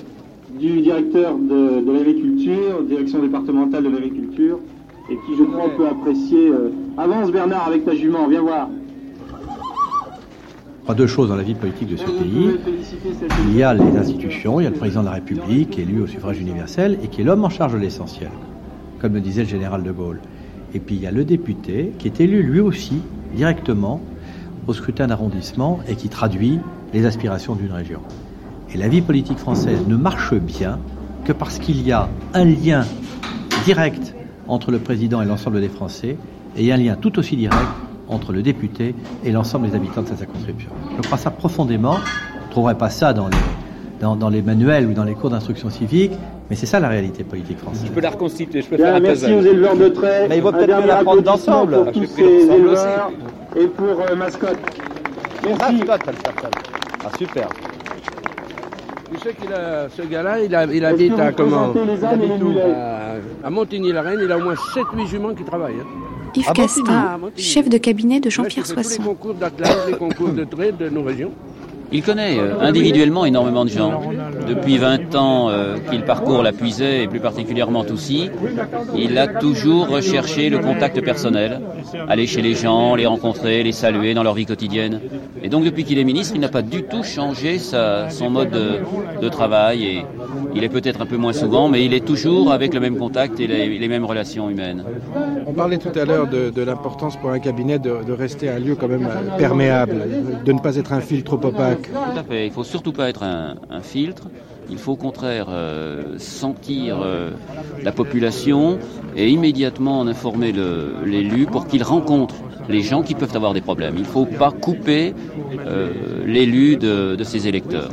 [0.59, 4.59] du directeur de, de l'agriculture, direction départementale de l'agriculture,
[5.09, 6.49] et qui, je crois, peut apprécier.
[6.49, 8.69] Euh, avance Bernard avec ta jument, viens voir.
[10.83, 12.57] Il y a deux choses dans la vie politique de ce pays.
[13.47, 16.07] Il y a les institutions, il y a le président de la République, élu au
[16.07, 18.29] suffrage universel, et qui est l'homme en charge de l'essentiel,
[19.01, 20.19] comme le disait le général de Gaulle.
[20.73, 23.01] Et puis il y a le député, qui est élu lui aussi
[23.35, 23.99] directement
[24.67, 26.59] au scrutin d'arrondissement et qui traduit
[26.93, 28.01] les aspirations d'une région.
[28.75, 30.79] Et la vie politique française ne marche bien
[31.23, 32.83] que parce qu'il y a un lien
[33.63, 34.13] direct
[34.49, 36.17] entre le président et l'ensemble des Français,
[36.57, 37.69] et un lien tout aussi direct
[38.09, 40.71] entre le député et l'ensemble des habitants de sa circonscription.
[40.97, 41.93] Je crois ça profondément.
[42.43, 43.37] On ne trouverait pas ça dans les,
[44.01, 46.11] dans, dans, les manuels ou dans les cours d'instruction civique,
[46.49, 47.85] mais c'est ça la réalité politique française.
[47.85, 50.27] Je peux la reconstituer, je peux Bien, faire un merci aux éleveurs de trait.
[50.27, 51.75] Mais il vaut Un peut-être mieux la prendre d'ensemble.
[51.75, 53.09] Pour Ah, tous ces éleveurs
[53.55, 54.59] et pour euh, Mascotte.
[55.45, 55.81] Merci.
[55.87, 57.47] Ah, super.
[59.11, 62.53] Tu sais qu'il a, ce gars-là, il, a, il habite à comment il habite où
[62.59, 65.75] à, à Montigny-la-Reine, il a au moins 7-8 juments qui travaillent.
[65.81, 66.31] hein.
[66.35, 66.83] Yves Ah, Castin.
[66.89, 69.01] Ah, chef de cabinet de Jean-Pierre qui fait tous Soisson.
[69.03, 71.31] les concours d'athlètes, les concours de trail de nos régions.
[71.91, 74.01] Il connaît euh, individuellement énormément de gens.
[74.47, 78.29] Depuis 20 ans euh, qu'il parcourt la Puisée et plus particulièrement Toussy,
[78.95, 81.61] il a toujours recherché le contact personnel,
[82.07, 84.99] aller chez les gens, les rencontrer, les saluer dans leur vie quotidienne.
[85.43, 88.51] Et donc depuis qu'il est ministre, il n'a pas du tout changé sa, son mode
[89.21, 90.05] de, travail
[90.55, 93.39] il est peut-être un peu moins souvent, mais il est toujours avec le même contact
[93.39, 94.83] et les, mêmes relations humaines.
[95.45, 98.87] On parlait tout à l'heure de, l'importance pour un cabinet de, rester un lieu quand
[98.87, 100.07] même euh, perméable,
[100.45, 102.13] de ne pas être un filtre trop opaque.
[102.13, 102.45] Tout à fait.
[102.47, 104.29] Il faut surtout pas être un, filtre.
[104.69, 107.31] Il faut au contraire euh, sentir euh,
[107.83, 108.79] la population
[109.15, 110.51] et immédiatement en informer
[111.05, 112.35] l'élu pour qu'il rencontre
[112.67, 113.93] les gens qui peuvent avoir des problèmes.
[113.95, 115.13] Il ne faut pas couper
[115.67, 115.91] euh,
[116.25, 117.91] l'élu de, de ses électeurs.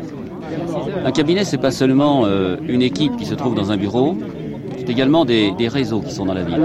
[1.04, 2.26] Un cabinet, c'est pas seulement
[2.68, 4.16] une équipe qui se trouve dans un bureau,
[4.84, 6.60] c'est également des, réseaux qui sont dans la ville,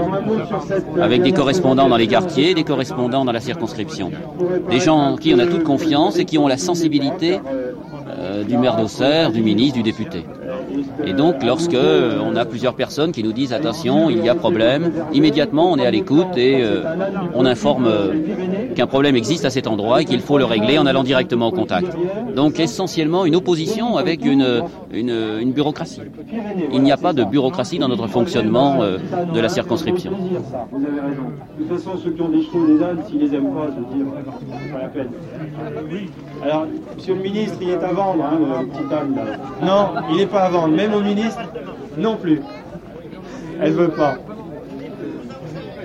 [1.00, 4.10] avec des correspondants dans les quartiers, des correspondants dans la circonscription,
[4.68, 7.40] des gens en qui on a toute confiance et qui ont la sensibilité
[8.08, 10.24] euh, du maire d'Auxerre, du ministre, du député.
[11.04, 14.34] Et donc, lorsque euh, on a plusieurs personnes qui nous disent attention, il y a
[14.34, 16.82] problème, immédiatement on est à l'écoute et euh,
[17.34, 20.86] on informe euh, qu'un problème existe à cet endroit et qu'il faut le régler en
[20.86, 21.96] allant directement au contact.
[22.34, 24.62] Donc, essentiellement une opposition avec une,
[24.92, 26.02] une, une bureaucratie.
[26.72, 28.98] Il n'y a pas de bureaucratie dans notre fonctionnement euh,
[29.34, 30.12] de la circonscription.
[30.12, 31.22] Vous avez raison.
[31.58, 33.80] De toute façon, ceux qui ont des chevaux, des ânes, s'ils les aiment pas, je
[33.80, 35.08] veux dire, c'est pas la peine.
[36.44, 36.66] Alors,
[36.96, 39.22] monsieur le ministre, il est à vendre, hein, le petit âne, là.
[39.66, 40.57] Non, il n'est pas à vendre.
[40.66, 41.40] Même au ministre,
[41.96, 42.40] non plus.
[43.60, 44.16] Elle veut pas.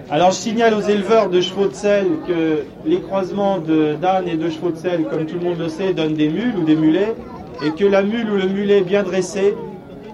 [0.09, 4.49] Alors, je signale aux éleveurs de chevaux de sel que les croisements d'ânes et de
[4.49, 7.15] chevaux de sel, comme tout le monde le sait, donnent des mules ou des mulets,
[7.63, 9.55] et que la mule ou le mulet bien dressé,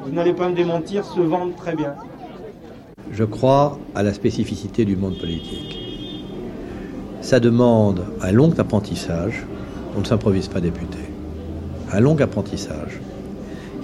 [0.05, 1.93] vous n'allez pas me démentir, se vendent très bien.
[3.11, 5.79] Je crois à la spécificité du monde politique.
[7.21, 9.45] Ça demande un long apprentissage.
[9.97, 10.99] On ne s'improvise pas député.
[11.91, 13.01] Un long apprentissage.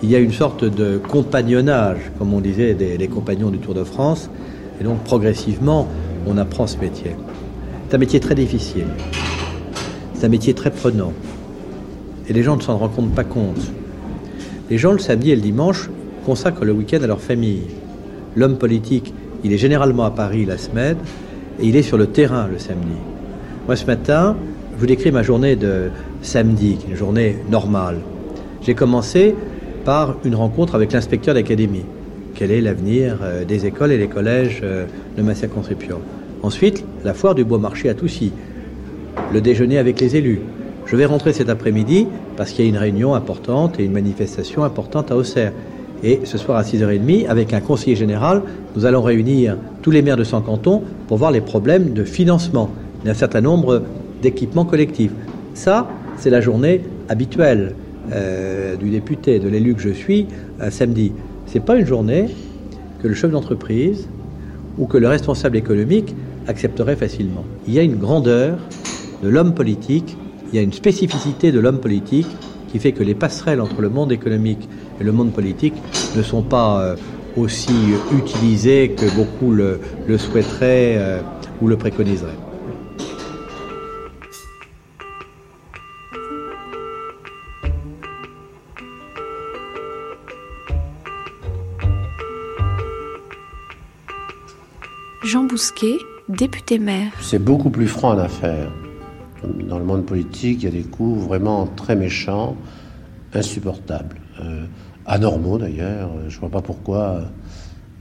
[0.03, 3.83] Il y a une sorte de compagnonnage, comme on disait, des, compagnons du Tour de
[3.83, 4.29] France.
[4.79, 5.87] Et donc, progressivement,
[6.27, 7.15] on apprend ce métier.
[7.87, 8.87] C'est un métier très difficile.
[10.13, 11.13] C'est un métier très prenant.
[12.27, 13.71] Et les gens ne s'en rendent pas compte.
[14.69, 15.89] Les gens, le samedi et le dimanche,
[16.25, 17.63] consacrent le week-end à leur famille.
[18.35, 20.97] L'homme politique, il est généralement à Paris la semaine
[21.59, 22.97] et il est sur le terrain le samedi.
[23.67, 24.35] Moi, ce matin,
[24.73, 25.89] je vous décris ma journée de
[26.21, 27.99] samedi, qui est une journée normale.
[28.61, 29.35] J'ai commencé
[29.85, 31.85] par une rencontre avec l'inspecteur d'académie.
[32.33, 35.99] Quel est l'avenir euh, des écoles et des collèges euh, de ma circonscription
[36.43, 38.33] Ensuite, la foire du Bois Marché à Toussy.
[39.31, 40.41] Le déjeuner avec les élus.
[40.85, 44.63] Je vais rentrer cet après-midi parce qu'il y a une réunion importante et une manifestation
[44.63, 45.53] importante à Auxerre.
[46.03, 48.41] Et ce soir à 6h30, avec un conseiller général,
[48.75, 52.69] nous allons réunir tous les maires de 100 cantons pour voir les problèmes de financement
[53.05, 53.83] d'un certain nombre
[54.21, 55.13] d'équipements collectifs.
[55.53, 57.75] Ça, c'est la journée habituelle
[58.11, 60.27] euh, du député, de l'élu que je suis,
[60.59, 61.11] un samedi.
[61.47, 62.29] Ce n'est pas une journée
[63.01, 64.07] que le chef d'entreprise
[64.77, 66.15] ou que le responsable économique
[66.47, 67.45] accepterait facilement.
[67.67, 68.57] Il y a une grandeur
[69.23, 70.17] de l'homme politique
[70.51, 72.27] il y a une spécificité de l'homme politique
[72.71, 74.69] qui fait que les passerelles entre le monde économique
[75.01, 75.73] et le monde politique
[76.15, 76.95] ne sont pas euh,
[77.35, 77.73] aussi
[78.17, 79.79] utilisées que beaucoup le,
[80.17, 81.19] souhaiteraient euh,
[81.61, 82.44] ou le préconiseraient.
[95.55, 97.13] Bousquet, député maire.
[97.21, 98.69] C'est beaucoup plus franc à l'affaire
[99.69, 102.57] dans le monde politique, il y a des coups vraiment très méchants,
[103.33, 104.65] insupportables, euh,
[105.05, 106.11] anormaux d'ailleurs.
[106.27, 107.21] Je ne vois pas pourquoi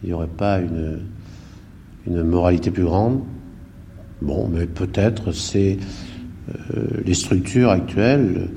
[0.03, 3.23] il n'y aurait pas une, moralité plus grande.
[4.21, 5.79] Bon, mais peut-être c'est
[6.75, 8.49] euh, les structures actuelles,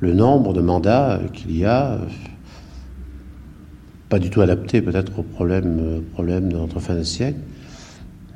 [0.00, 1.98] le nombre de mandats qu'il y a,
[4.10, 7.38] pas du tout adapté peut-être aux problèmes, problèmes de notre fin de siècle,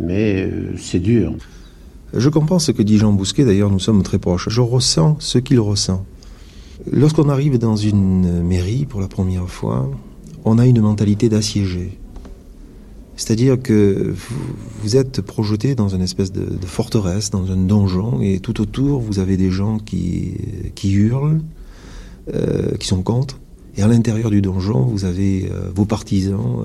[0.00, 1.34] mais euh, c'est dur.
[2.14, 4.48] Je comprends ce que dit Jean Bousquet, d'ailleurs nous sommes très proches.
[4.48, 6.04] Je ressens ce qu'il ressent.
[6.90, 9.90] Lorsqu'on arrive dans une mairie pour la première fois,
[10.44, 11.98] on a une mentalité d'assiégé.
[13.16, 14.14] C'est-à-dire que
[14.80, 19.18] vous, êtes projeté dans une espèce de, forteresse, dans un donjon, et tout autour, vous
[19.18, 20.34] avez des gens qui,
[20.76, 21.40] qui hurlent,
[22.32, 23.40] euh, qui sont contre.
[23.76, 26.64] Et à l'intérieur du donjon, vous avez euh, vos partisans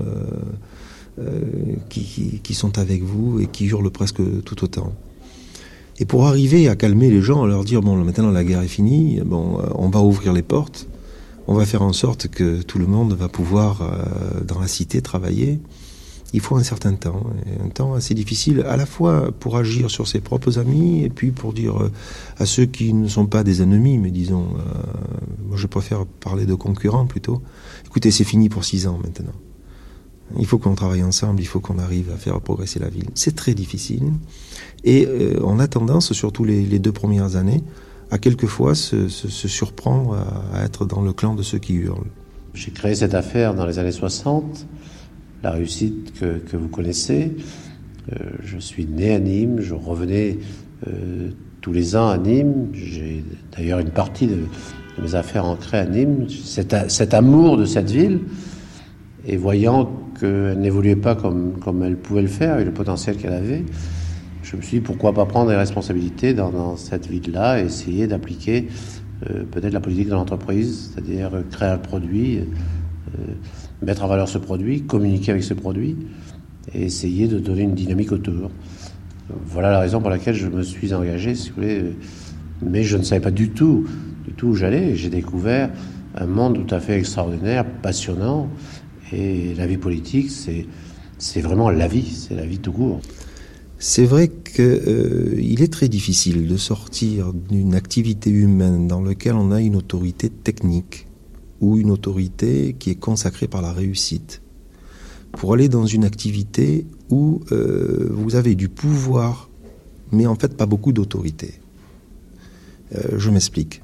[1.88, 4.92] qui, qui, sont avec vous et qui hurlent presque tout autant.
[5.98, 8.68] Et pour arriver à calmer les gens, à leur dire bon, maintenant la guerre est
[8.68, 10.88] finie, bon, euh, on va ouvrir les portes,
[11.46, 15.02] on va faire en sorte que tout le monde va pouvoir euh, dans la cité
[15.02, 15.60] travailler.
[16.32, 17.22] Il faut un certain temps,
[17.64, 21.30] un temps assez difficile, à la fois pour agir sur ses propres amis et puis
[21.30, 21.92] pour dire euh,
[22.38, 24.48] à ceux qui ne sont pas des ennemis, mais disons,
[25.46, 27.40] moi je préfère parler de concurrents plutôt.
[27.86, 29.32] Écoutez, c'est fini pour six ans maintenant.
[30.38, 33.08] Il faut qu'on travaille ensemble, il faut qu'on arrive à faire progresser la ville.
[33.14, 34.12] C'est très difficile.
[34.82, 37.62] Et euh, on a tendance, surtout les, deux premières années,
[38.10, 40.16] à quelquefois se, se, surprendre
[40.52, 42.06] à, être dans le clan de ceux qui hurlent.
[42.54, 44.66] J'ai créé cette affaire dans les années 60,
[45.42, 47.36] la réussite que, vous connaissez.
[48.12, 50.38] Euh, je suis né à Nîmes, je revenais
[50.86, 52.68] euh, tous les ans à Nîmes.
[52.72, 53.24] J'ai
[53.56, 54.38] d'ailleurs une partie de,
[55.00, 56.26] mes affaires ancrées à Nîmes.
[56.28, 58.20] Cet amour de cette ville,
[59.26, 63.32] et voyant qu'elle n'évoluait pas comme, comme elle pouvait le faire, avec le potentiel qu'elle
[63.32, 63.64] avait,
[64.42, 68.68] je me suis dit pourquoi pas prendre des responsabilités dans, cette ville-là et essayer d'appliquer
[69.30, 73.32] euh, peut-être la politique de l'entreprise, c'est-à-dire créer un produit, euh,
[73.82, 75.96] mettre en valeur ce produit, communiquer avec ce produit
[76.74, 78.50] et essayer de donner une dynamique autour.
[79.46, 81.82] Voilà la raison pour laquelle je me suis engagé, si vous voulez,
[82.60, 83.86] mais je ne savais pas du tout,
[84.26, 84.94] du tout où j'allais.
[84.94, 85.70] J'ai découvert
[86.16, 88.48] un monde tout à fait extraordinaire, passionnant,
[89.14, 93.00] et la vie politique, c'est, vraiment la vie, c'est la vie tout court.
[93.78, 99.50] C'est vrai qu'il euh, est très difficile de sortir d'une activité humaine dans laquelle on
[99.52, 101.06] a une autorité technique
[101.60, 104.42] ou une autorité qui est consacrée par la réussite
[105.32, 109.50] pour aller dans une activité où euh, vous avez du pouvoir
[110.12, 111.54] mais en fait pas beaucoup d'autorité.
[112.94, 113.83] Euh, je m'explique.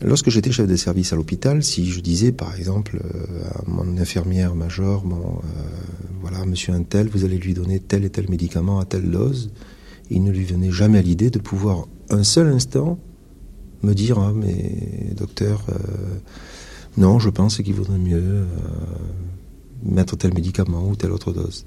[0.00, 3.98] Lorsque j'étais chef de service à l'hôpital, si je disais par exemple euh, à mon
[3.98, 5.62] infirmière major, bon, euh,
[6.20, 9.50] voilà, monsieur un tel, vous allez lui donner tel et tel médicament à telle dose,
[10.10, 12.98] il ne lui venait jamais à l'idée de pouvoir un seul instant
[13.82, 15.74] me dire, ah, mais docteur, euh,
[16.96, 18.44] non, je pense qu'il vaudrait mieux
[19.84, 21.66] mettre tel médicament ou telle autre dose.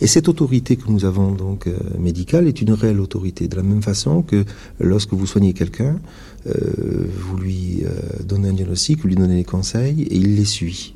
[0.00, 3.48] Et cette autorité que nous avons donc euh, médicale est une réelle autorité.
[3.48, 4.44] De la même façon que
[4.80, 6.00] lorsque vous soignez quelqu'un,
[6.46, 10.44] euh, vous lui euh, donnez un diagnostic, vous lui donnez des conseils et il les
[10.44, 10.94] suit.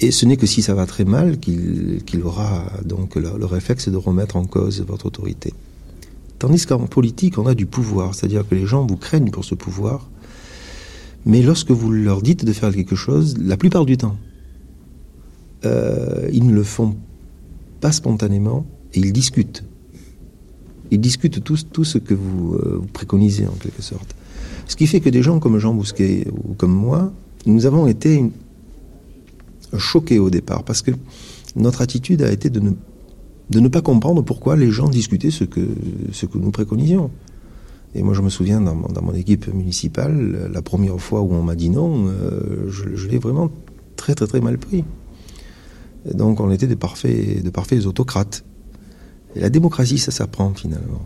[0.00, 3.88] Et ce n'est que si ça va très mal qu'il aura donc le, le réflexe
[3.88, 5.54] de remettre en cause votre autorité.
[6.40, 9.54] Tandis qu'en politique, on a du pouvoir, c'est-à-dire que les gens vous craignent pour ce
[9.54, 10.10] pouvoir,
[11.24, 14.16] mais lorsque vous leur dites de faire quelque chose, la plupart du temps,
[15.64, 16.96] ils ne le font
[17.84, 18.64] pas spontanément
[18.94, 19.62] et ils discutent.
[20.90, 24.16] Ils discutent tout, tout ce que vous, euh, vous, préconisez en quelque sorte.
[24.66, 27.12] Ce qui fait que des gens comme Jean Bousquet ou comme moi,
[27.44, 28.24] nous avons été
[29.76, 30.92] choqués au départ parce que
[31.56, 32.70] notre attitude a été de ne,
[33.50, 35.68] de ne pas comprendre pourquoi les gens discutaient ce que,
[36.10, 37.10] ce que nous préconisions.
[37.94, 41.42] Et moi, je me souviens dans, dans mon équipe municipale, la première fois où on
[41.42, 43.50] m'a dit non, euh, je, je l'ai vraiment
[43.96, 44.84] très très très mal pris.
[46.12, 48.44] Donc, on était des parfaits, de parfaits autocrates.
[49.36, 51.02] Et la démocratie, ça s'apprend finalement.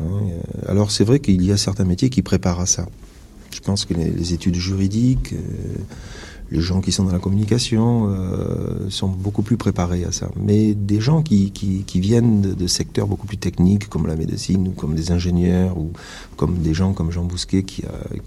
[0.00, 0.20] Hein,
[0.66, 2.86] alors, c'est vrai qu'il y a certains métiers qui préparent à ça.
[3.52, 5.38] Je pense que les, les études juridiques, euh,
[6.50, 10.28] les gens qui sont dans la communication euh, sont beaucoup plus préparés à ça.
[10.36, 11.52] Mais des gens qui,
[11.94, 15.92] viennent de, secteurs beaucoup plus techniques, comme la médecine, ou comme des ingénieurs, ou
[16.36, 17.84] comme des gens comme Jean Bousquet, qui,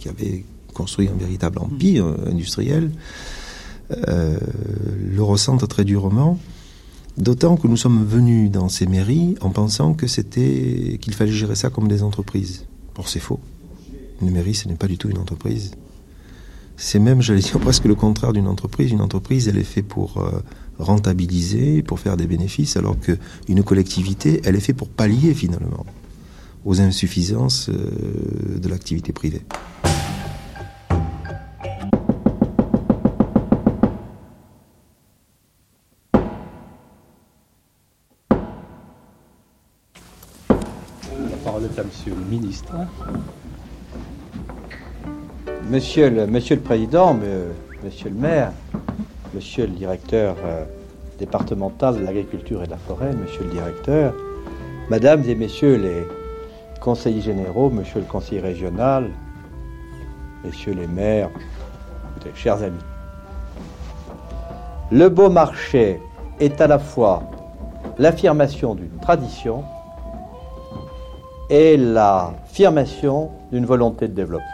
[0.07, 3.43] avait construit un véritable empire industriel, euh,
[3.90, 6.40] le ressentent très durement.
[7.18, 11.56] D'autant que nous sommes venus dans ces mairies en pensant que c'était qu'il fallait gérer
[11.56, 12.66] ça comme des entreprises.
[12.98, 13.40] Or, c'est faux.
[14.22, 15.72] Une mairie, ce n'est pas du tout une entreprise.
[16.76, 18.92] C'est même, j'allais dire, presque le contraire d'une entreprise.
[18.92, 20.42] Une entreprise, elle est faite pour euh,
[20.80, 25.86] rentabiliser, pour faire des bénéfices, alors qu'une collectivité, elle est faite pour pallier finalement
[26.66, 29.42] aux insuffisances euh, de l'activité privée.
[41.82, 42.71] Monsieur le ministre.
[45.69, 47.17] Monsieur le, Président,
[47.84, 48.51] Monsieur le maire,
[49.34, 50.65] Monsieur le directeur euh,
[51.17, 54.13] départemental de l'agriculture et de la forêt, Monsieur le directeur,
[54.91, 56.07] Mesdames et Messieurs les
[56.80, 59.09] conseillers généraux, Monsieur le conseiller régional,
[60.43, 61.32] Messieurs les maires,
[62.36, 62.78] chers amis,
[64.91, 65.99] le beau marché
[66.39, 67.24] est à la fois
[67.97, 69.63] l'affirmation d'une tradition
[71.54, 74.47] et l'affirmation d'une volonté de développement.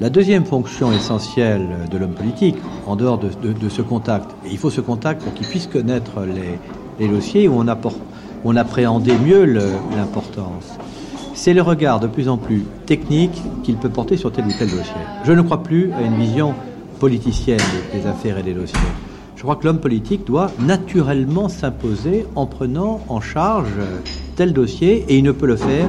[0.00, 2.56] La deuxième fonction essentielle de l'homme politique,
[2.86, 7.08] en dehors de, ce contact, et il faut ce contact pour qu'il puisse connaître les,
[7.08, 7.66] dossiers où on,
[8.46, 10.78] on appréhendait mieux l'importance,
[11.34, 14.70] c'est le regard de plus en plus technique qu'il peut porter sur tel ou tel
[14.70, 14.94] dossier.
[15.24, 16.54] Je ne crois plus à une vision
[16.98, 17.60] politicienne
[17.92, 18.78] des affaires et des dossiers.
[19.36, 23.70] Je crois que l'homme politique doit naturellement s'imposer en prenant en charge
[24.34, 25.88] tel dossier, et il ne peut le faire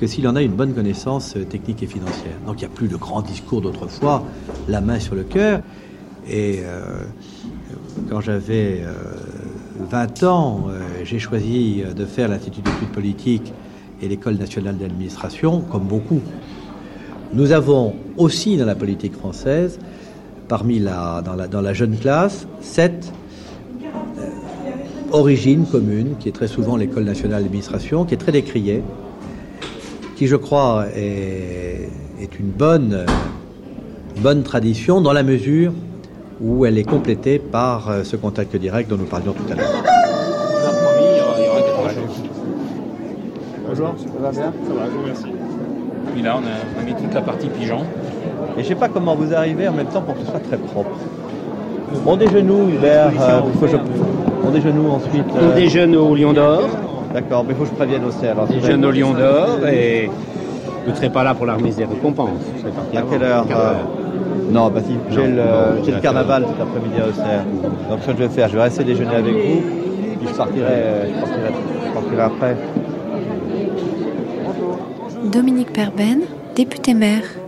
[0.00, 2.34] que s'il en a une bonne connaissance technique et financière.
[2.46, 4.24] Donc il n'y a plus de grands discours d'autrefois,
[4.68, 5.60] la main sur le cœur.
[6.28, 7.02] Et euh,
[8.10, 8.92] quand j'avais euh,
[9.90, 13.52] 20 ans, euh, j'ai choisi de faire l'Institut d'études politiques
[14.02, 16.20] et l'École nationale d'administration, comme beaucoup.
[17.32, 19.78] Nous avons aussi dans la politique française,
[20.48, 23.12] parmi la, dans, la, dans la jeune classe, cette
[25.12, 28.82] origine commune, qui est très souvent l'École nationale d'administration, qui est très décriée,
[30.16, 31.88] qui je crois est,
[32.38, 33.04] une bonne,
[34.44, 35.72] tradition dans la mesure
[36.40, 39.82] où elle est complétée par ce contact direct dont nous parlions tout à l'heure.
[43.68, 44.52] Bonjour, ça va Ça va,
[44.86, 45.38] je vous
[46.16, 47.84] on a, mis la partie pigeon.
[48.56, 50.56] Et je sais pas comment vous arrivez en même temps pour que ce soit très
[50.56, 50.96] propre.
[52.06, 53.76] On déjeune Hubert euh, je...
[54.46, 55.50] On déjeune ensuite euh...
[55.52, 56.62] On déjeune au Lion d'Or.
[57.14, 58.26] D'accord, mais il faut que je prévienne aussi.
[58.26, 60.10] Alors, on déjeune au Lion d'Or et
[60.84, 62.28] vous ne serez pas là pour la remise des récompenses.
[62.94, 63.72] À quelle heure, euh...
[64.50, 67.44] Non, bah si, j'ai le, non, le carnaval cet après-midi à Auxerre.
[67.90, 69.60] Donc ce que je vais faire, je vais rester déjeuner avec vous,
[70.18, 71.52] puis je partirai, je partirai,
[71.86, 72.56] je partirai après.
[75.30, 76.20] Dominique Perben,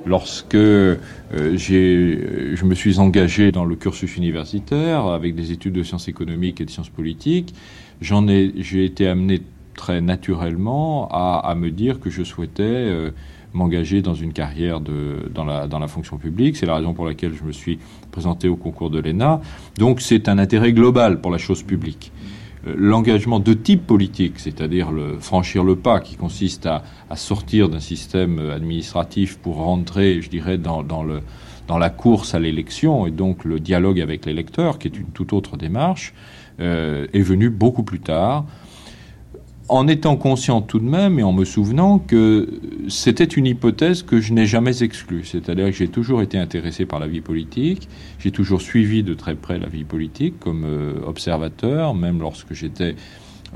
[0.06, 0.96] Lorsque euh,
[1.32, 6.64] je me suis engagé dans le cursus universitaire avec des études de sciences économiques et
[6.64, 7.54] de sciences politiques,
[8.00, 9.42] j'en ai, j'ai été amené
[9.74, 13.10] très naturellement à, à, me dire que je souhaitais euh,
[13.52, 16.56] m'engager dans une carrière de, dans, la, dans la fonction publique.
[16.56, 17.78] C'est la raison pour laquelle je me suis
[18.10, 19.40] présenté au concours de l'ENA.
[19.76, 22.12] Donc c'est un intérêt global pour la chose publique.
[22.66, 26.82] Euh, l'engagement de type politique, c'est-à-dire le, franchir le pas qui consiste à,
[27.16, 30.82] sortir d'un système administratif pour rentrer, je dirais, dans
[31.78, 35.56] la course à l'élection et donc le dialogue avec l'électeur, qui est une toute autre
[35.56, 36.14] démarche,
[36.60, 38.44] euh, est venu beaucoup plus tard
[39.70, 42.48] en étant conscient tout de même et en me souvenant que
[42.88, 45.24] c'était une hypothèse que je n'ai jamais exclue.
[45.24, 47.88] C'est-à-dire que j'ai toujours été intéressé par la vie politique,
[48.18, 52.97] j'ai toujours suivi de très près la vie politique comme euh, observateur, même lorsque j'étais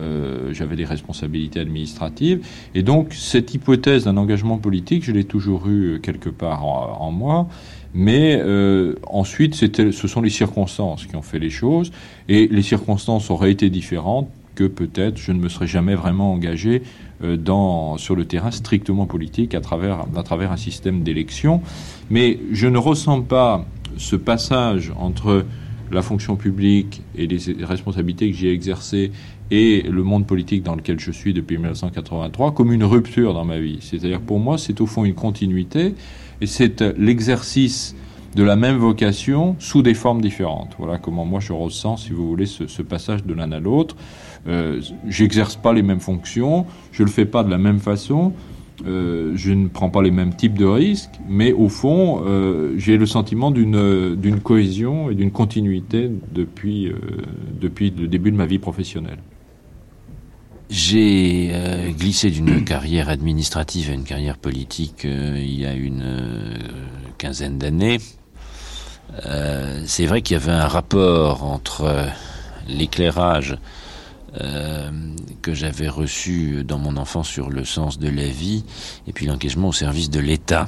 [0.01, 2.47] euh, j'avais des responsabilités administratives.
[2.77, 7.49] Et donc, cette hypothèse d'un engagement politique, je l'ai toujours eu quelque part en, moi.
[7.93, 11.93] Mais euh, ensuite, ce sont les circonstances qui ont fait les choses.
[12.29, 16.83] Et les circonstances auraient été différentes que peut-être je ne me serais jamais vraiment engagé
[17.23, 21.63] euh, dans, sur le terrain strictement politique à travers, à travers un système d'élection.
[22.11, 23.65] Mais je ne ressens pas
[23.97, 25.45] ce passage entre
[25.93, 29.13] la fonction publique et les responsabilités que j'ai exercées
[29.51, 33.59] et le monde politique dans lequel je suis depuis 1983 comme une rupture dans ma
[33.59, 33.79] vie.
[33.81, 35.95] C'est-à-dire pour moi, c'est au fond une continuité
[36.41, 37.95] et c'est l'exercice
[38.35, 40.75] de la même vocation sous des formes différentes.
[40.79, 43.97] Voilà comment moi je ressens, si vous voulez, ce, ce passage de l'un à l'autre.
[44.47, 48.35] Euh, j'exerce pas les mêmes fonctions, je le fais pas de la même façon,
[48.87, 52.99] euh, je ne prends pas les mêmes types de risques, mais au fond, euh, j'ai
[52.99, 56.93] le sentiment d'une cohésion et d'une continuité depuis,
[57.59, 59.19] depuis le début de ma vie professionnelle.
[60.69, 61.51] J'ai
[61.97, 66.05] glissé d'une carrière administrative à une carrière politique il y a une
[67.17, 67.99] quinzaine d'années.
[69.87, 72.09] C'est vrai qu'il y avait un rapport entre
[72.69, 73.57] l'éclairage
[74.41, 74.91] euh,
[75.43, 78.65] que j'avais reçu dans mon enfance sur le sens de la vie,
[79.07, 80.67] et puis l'engagement au service de l'État,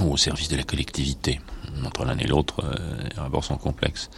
[0.00, 1.40] ou au service de la collectivité.
[1.84, 2.74] Entre l'un et l'autre, euh,
[3.14, 4.10] les rapports sont complexes.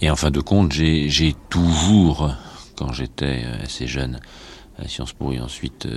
[0.00, 2.32] Et en fin de compte, j'ai toujours,
[2.76, 4.20] quand j'étais euh, assez jeune,
[4.78, 5.88] à Sciences Po et ensuite,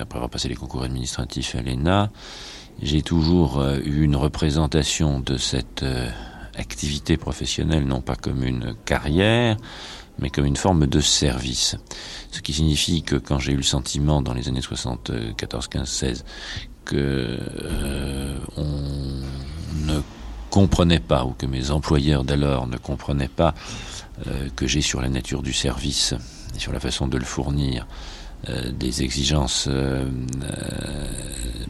[0.00, 2.10] après avoir passé les concours administratifs à l'ENA,
[2.82, 5.84] j'ai toujours eu une représentation de cette
[6.56, 9.56] activité professionnelle, non pas comme une carrière,
[10.18, 11.76] mais comme une forme de service.
[12.30, 16.24] Ce qui signifie que quand j'ai eu le sentiment dans les années 74, 15, 16
[16.84, 20.00] que euh, on ne
[20.50, 23.54] comprenait pas ou que mes employeurs d'alors ne comprenaient pas
[24.26, 26.14] euh, que j'ai sur la nature du service
[26.56, 27.86] et sur la façon de le fournir
[28.48, 30.04] euh, des exigences, euh,
[30.42, 31.06] euh,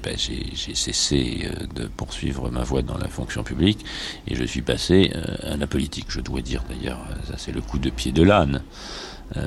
[0.03, 3.85] ben, j'ai cessé de poursuivre ma voie dans la fonction publique
[4.27, 5.13] et je suis passé
[5.43, 6.07] à la politique.
[6.09, 8.63] Je dois dire d'ailleurs, ça c'est le coup de pied de l'âne.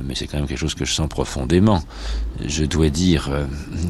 [0.03, 1.83] mais c'est quand même quelque chose que je sens profondément.
[2.45, 3.29] Je dois dire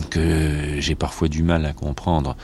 [0.09, 2.35] que j'ai parfois du mal à comprendre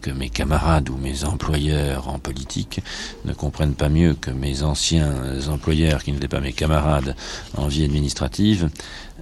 [0.00, 2.80] que mes camarades ou mes employeurs en politique
[3.24, 5.12] ne comprennent pas mieux que mes anciens
[5.48, 7.16] employeurs qui n'étaient pas mes camarades
[7.56, 8.70] en vie administrative,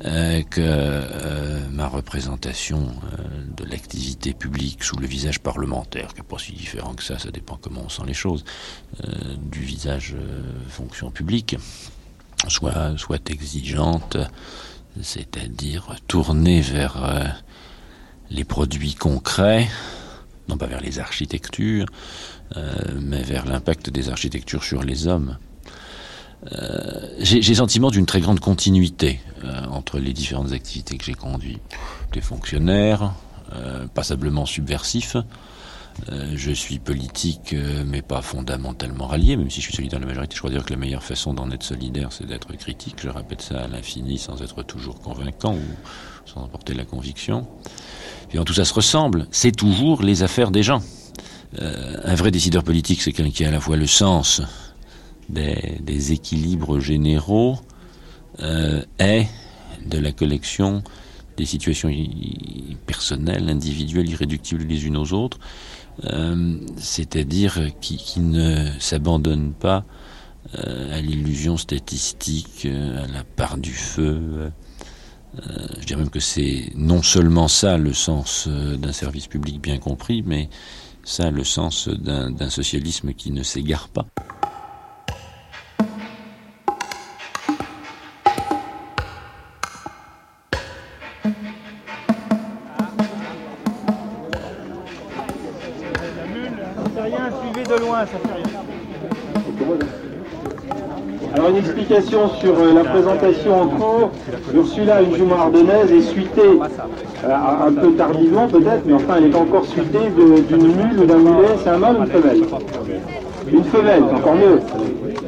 [0.05, 2.89] euh, que euh, ma représentation
[3.57, 7.31] de l'activité publique sous le visage parlementaire, qui n'est pas si différent que ça, ça
[7.31, 8.45] dépend comment on sent les choses,
[9.39, 10.15] du visage
[10.69, 11.57] fonction publique,
[12.49, 14.17] soit, soit exigeante,
[15.03, 17.35] c'est-à-dire tournée vers
[18.31, 19.69] les produits concrets,
[20.51, 21.87] non pas vers les architectures,
[22.57, 25.39] euh, mais vers l'impact des architectures sur les hommes.
[26.53, 31.63] Euh, j'ai sentiment d'une très grande continuité euh, entre les différentes activités que j'ai conduites.
[32.13, 33.15] Des fonctionnaires,
[33.95, 35.17] passablement subversifs.
[36.09, 37.55] je suis politique,
[37.85, 40.37] mais pas fondamentalement rallié, même si je suis solidaire de la majorité.
[40.37, 42.95] Je crois dire que la meilleure façon d'en être solidaire, c'est d'être critique.
[43.03, 47.49] Je répète ça à l'infini sans être toujours convaincant ou sans apporter la conviction
[48.45, 50.83] tout ça se ressemble, c'est toujours les affaires des gens.
[51.61, 54.41] Euh, un vrai décideur politique, c'est quelqu'un qui a à la fois le sens
[55.29, 57.59] des, équilibres généraux
[58.41, 59.27] euh, et
[59.85, 60.83] de la collection
[61.37, 61.91] des situations
[62.87, 65.39] personnelles, individuelles, irréductibles les unes aux autres,
[66.05, 69.85] euh, c'est-à-dire qui, ne s'abandonne pas
[70.55, 74.51] à l'illusion statistique, à la part du feu, euh,
[75.81, 79.79] je dirais même que c'est non seulement ça le sens euh, d'un service public bien
[79.79, 80.49] compris, mais
[81.05, 84.07] ça le sens d'un socialisme qui ne s'égare pas.
[101.91, 104.11] Sur euh, la présentation en cours.
[104.55, 106.41] Ursula, une jument ardennaise, est suitée
[107.25, 107.29] euh,
[107.67, 109.99] un peu tardivement peut-être, mais enfin elle est encore suitée
[110.49, 111.49] d'une mule ou d'un mulet.
[111.65, 112.43] C'est un mâle ou une femelle?
[113.53, 114.61] Une femelle, encore mieux.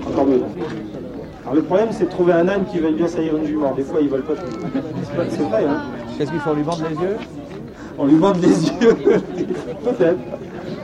[0.08, 0.42] Encore mieux.
[1.42, 3.72] Alors le problème, c'est de trouver un âne qui veuille bien saillir une jument.
[3.76, 4.68] Des fois, ils veulent pas tout.
[5.30, 5.80] C'est pas- vrai, hein
[6.16, 7.16] Qu'est-ce qu'il faut on lui bande les yeux?
[7.98, 8.94] On lui bande les yeux.
[9.84, 10.18] Peut-être.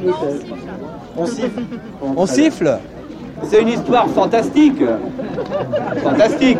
[0.00, 0.46] Peut-être.
[1.16, 1.62] On siffle.
[2.16, 2.78] On siffle?
[3.44, 4.82] C'est une histoire fantastique.
[6.02, 6.58] Fantastique.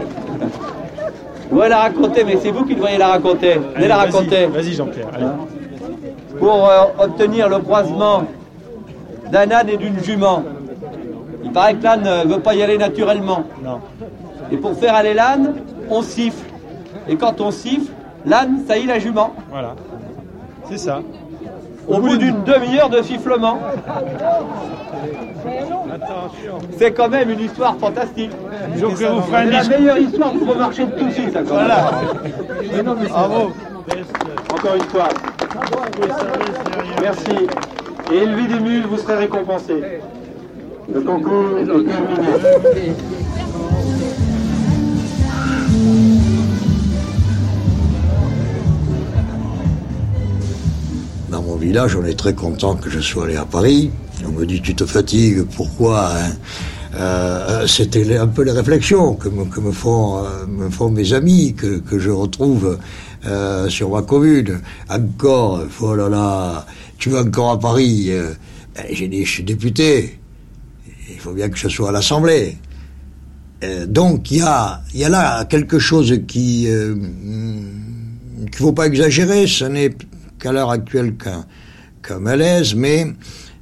[1.50, 3.54] Vous la raconter, mais c'est vous qui devriez la raconter.
[3.74, 4.46] Venez la Allez, vas-y, raconter.
[4.46, 5.08] Vas-y, Jean-Pierre.
[5.14, 5.26] allez.
[6.38, 8.24] Pour euh, obtenir le croisement
[9.32, 10.44] d'un âne et d'une jument,
[11.42, 13.44] il paraît que l'âne ne veut pas y aller naturellement.
[13.64, 13.80] Non.
[14.52, 15.54] Et pour faire aller l'âne,
[15.90, 16.44] on siffle.
[17.08, 17.90] Et quand on siffle,
[18.26, 19.32] l'âne saillit la jument.
[19.50, 19.74] Voilà.
[20.68, 21.00] C'est ça.
[21.88, 23.58] Au bout d'une demi-heure de sifflement.
[26.76, 28.30] C'est quand même une histoire fantastique.
[28.76, 31.66] Vous C'est la meilleure histoire pour remarcher de tout de suite, ça, quand même.
[31.66, 32.92] Voilà.
[33.08, 33.52] Bravo.
[34.52, 35.08] Encore une fois.
[37.00, 37.48] Merci.
[38.12, 39.82] Et élevez des mules, vous serez récompensés.
[40.92, 42.94] Le concours est terminé.
[51.42, 53.90] Mon village, on est très content que je sois allé à Paris.
[54.26, 56.32] On me dit, tu te fatigues, pourquoi hein
[56.94, 61.98] Euh, C'était un peu les réflexions que me, font, euh, me font mes amis, que,
[61.98, 62.78] je retrouve
[63.26, 64.60] euh, sur ma commune.
[64.90, 66.66] Encore, oh là là,
[66.98, 68.32] tu vas encore à Paris Euh,
[68.74, 70.18] ben, J'ai dit, je suis député.
[71.10, 72.56] Il faut bien que je sois à l'Assemblée.
[73.64, 79.46] Euh, donc il y a, là quelque chose qui euh, qu'il ne faut pas exagérer.
[79.46, 79.90] Ce n'est
[80.38, 81.44] qu'à l'heure actuelle qu'un
[82.02, 83.06] qu'un malaise, mais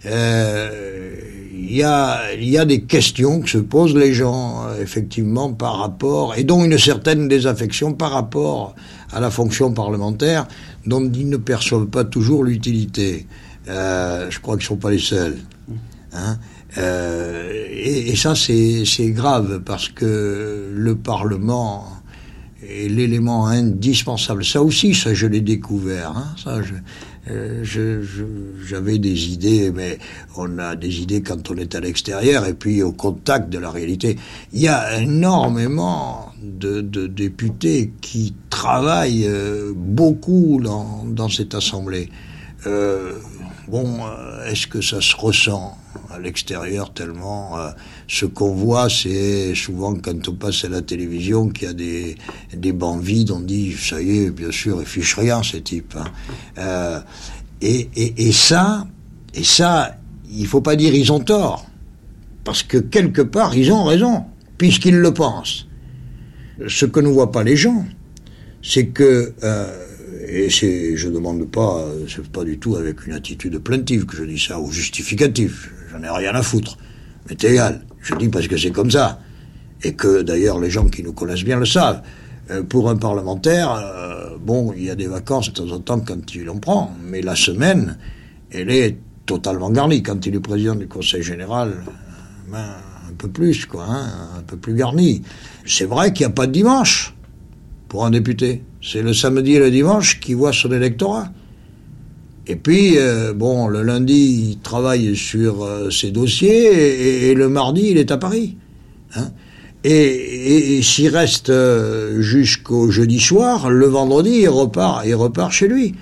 [0.07, 1.15] euh,
[1.53, 5.78] il y, a, y a des questions que se posent les gens, euh, effectivement, par
[5.78, 8.74] rapport, et dont une certaine désaffection par rapport
[9.12, 10.47] à la fonction parlementaire,
[10.86, 13.27] dont ils ne perçoivent pas toujours l'utilité.
[13.69, 15.39] Euh, je crois qu'ils ne sont pas les seuls.
[16.12, 16.39] Hein
[16.77, 21.95] et, et ça, c'est grave, parce que le Parlement
[22.68, 24.44] est l'élément indispensable.
[24.44, 26.10] Ça aussi, ça, je l'ai découvert.
[26.16, 26.60] Hein, ça,
[27.30, 28.01] euh, je-
[28.66, 29.98] j'avais des idées, mais
[30.36, 33.70] on a des idées quand on est à l'extérieur et puis au contact de la
[33.70, 34.16] réalité.
[34.52, 42.09] Il y a énormément de, de députés qui travaillent euh, beaucoup dans, dans cette assemblée.
[42.66, 43.12] Euh,
[43.68, 45.76] bon, euh, est-ce que ça se ressent
[46.10, 47.70] à l'extérieur tellement euh,
[48.09, 52.16] ce qu'on voit, c'est souvent quand on passe à la télévision qu'il y a des,
[52.55, 55.94] des bancs vides, on dit ça y est, bien sûr, ils fichent rien ces types.
[55.98, 56.05] hein.
[56.59, 57.01] Euh,
[57.60, 58.86] et, et, et ça,
[59.34, 59.97] et ça,
[60.30, 61.66] il faut pas dire ils ont tort,
[62.44, 64.24] parce que quelque part ils ont raison,
[64.59, 65.66] puisqu'ils le pensent.
[66.68, 67.84] Ce que ne voient pas les gens,
[68.62, 69.86] c'est que euh,
[70.28, 74.39] et je demande pas, c'est pas du tout avec une attitude plaintive que je dis
[74.39, 75.70] ça, ou justificatif.
[75.90, 76.77] J'en ai rien à foutre.
[77.28, 77.82] Mais c'est égal.
[78.01, 79.20] Je dis parce que c'est comme ça.
[79.82, 82.03] Et que d'ailleurs les gens qui nous connaissent bien le savent.
[82.51, 86.01] Euh, pour un parlementaire, euh, bon, il y a des vacances de temps en temps
[86.01, 87.98] quand il en prend, mais la semaine,
[88.53, 90.03] elle est totalement garnie.
[90.03, 92.77] Quand il est président du Conseil général, euh, ben,
[93.11, 94.07] un peu plus, quoi, hein,
[94.39, 95.23] un peu plus garni.
[95.65, 97.15] C'est vrai qu'il n'y a pas de dimanche
[97.89, 98.62] pour un député.
[98.89, 101.31] C'est le samedi et le dimanche qui voit son électorat.
[102.47, 107.89] Et puis, euh, bon, le lundi, il travaille sur euh, ses dossiers et, le mardi,
[107.91, 108.57] il est à Paris.
[109.17, 109.31] Hein.
[109.83, 115.67] Et, et- s'il reste euh, jusqu'au jeudi soir, le vendredi, il repart, il repart chez
[115.67, 115.97] lui.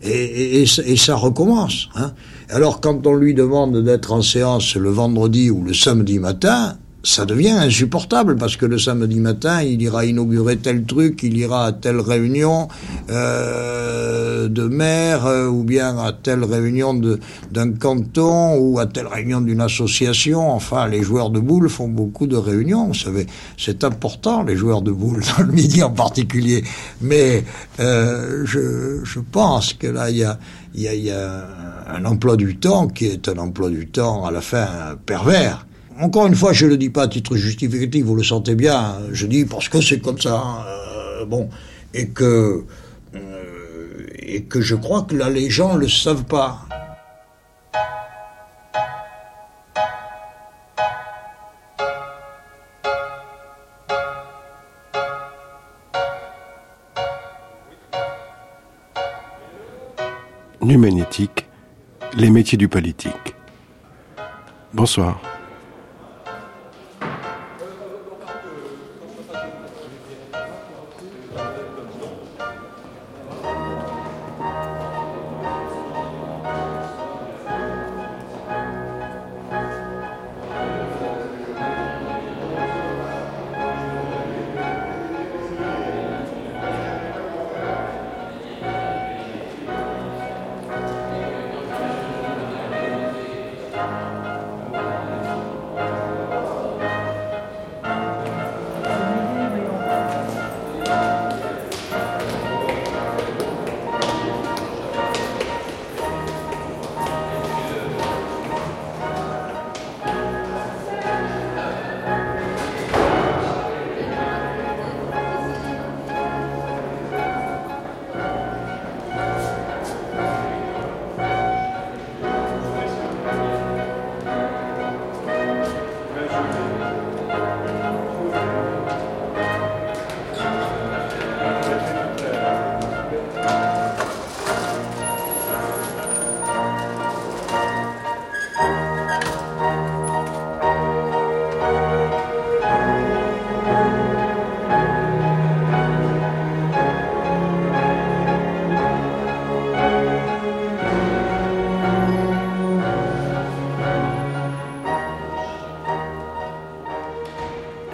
[0.00, 1.88] Et ça recommence.
[1.96, 2.12] Hein.
[2.50, 6.78] Alors, quand on lui demande d'être en séance le vendredi ou le samedi matin,
[7.08, 11.64] ça devient insupportable parce que le samedi matin, il ira inaugurer tel truc, il ira
[11.64, 12.68] à telle réunion
[13.08, 17.00] euh, de maire euh, ou bien à telle réunion
[17.50, 20.52] d'un canton ou à telle réunion d'une association.
[20.52, 23.26] Enfin, les joueurs de boules font beaucoup de réunions, vous savez.
[23.56, 26.62] C'est important, les joueurs de boules, dans le midi en particulier.
[27.00, 27.42] Mais
[27.80, 30.38] euh, je, je pense que là, il y a,
[30.74, 31.46] il y, il y a
[31.88, 34.66] un emploi du temps qui est un emploi du temps à la fin
[35.06, 35.67] pervers.
[36.00, 38.98] Encore une fois, je ne le dis pas à titre justificatif, vous le sentez bien.
[39.10, 40.36] Je dis parce que c'est comme ça.
[40.36, 41.48] hein, euh, bon,
[41.92, 42.64] et que
[43.16, 46.60] euh, et que je crois que là, les gens le savent pas.
[60.60, 61.46] Nu magnétique,
[62.16, 63.34] les métiers du politique.
[64.72, 65.20] Bonsoir.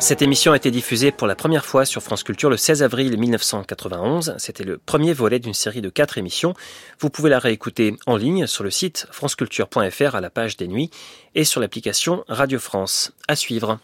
[0.05, 3.17] Cette émission a été diffusée pour la première fois sur France Culture le 16 avril
[3.17, 4.35] 1991.
[4.37, 6.53] C'était le premier volet d'une série de quatre émissions.
[7.01, 10.91] Vous pouvez la réécouter en ligne sur le site franceculture.fr à la page des nuits
[11.35, 13.15] et sur l'application Radio France.
[13.29, 13.79] À suivre.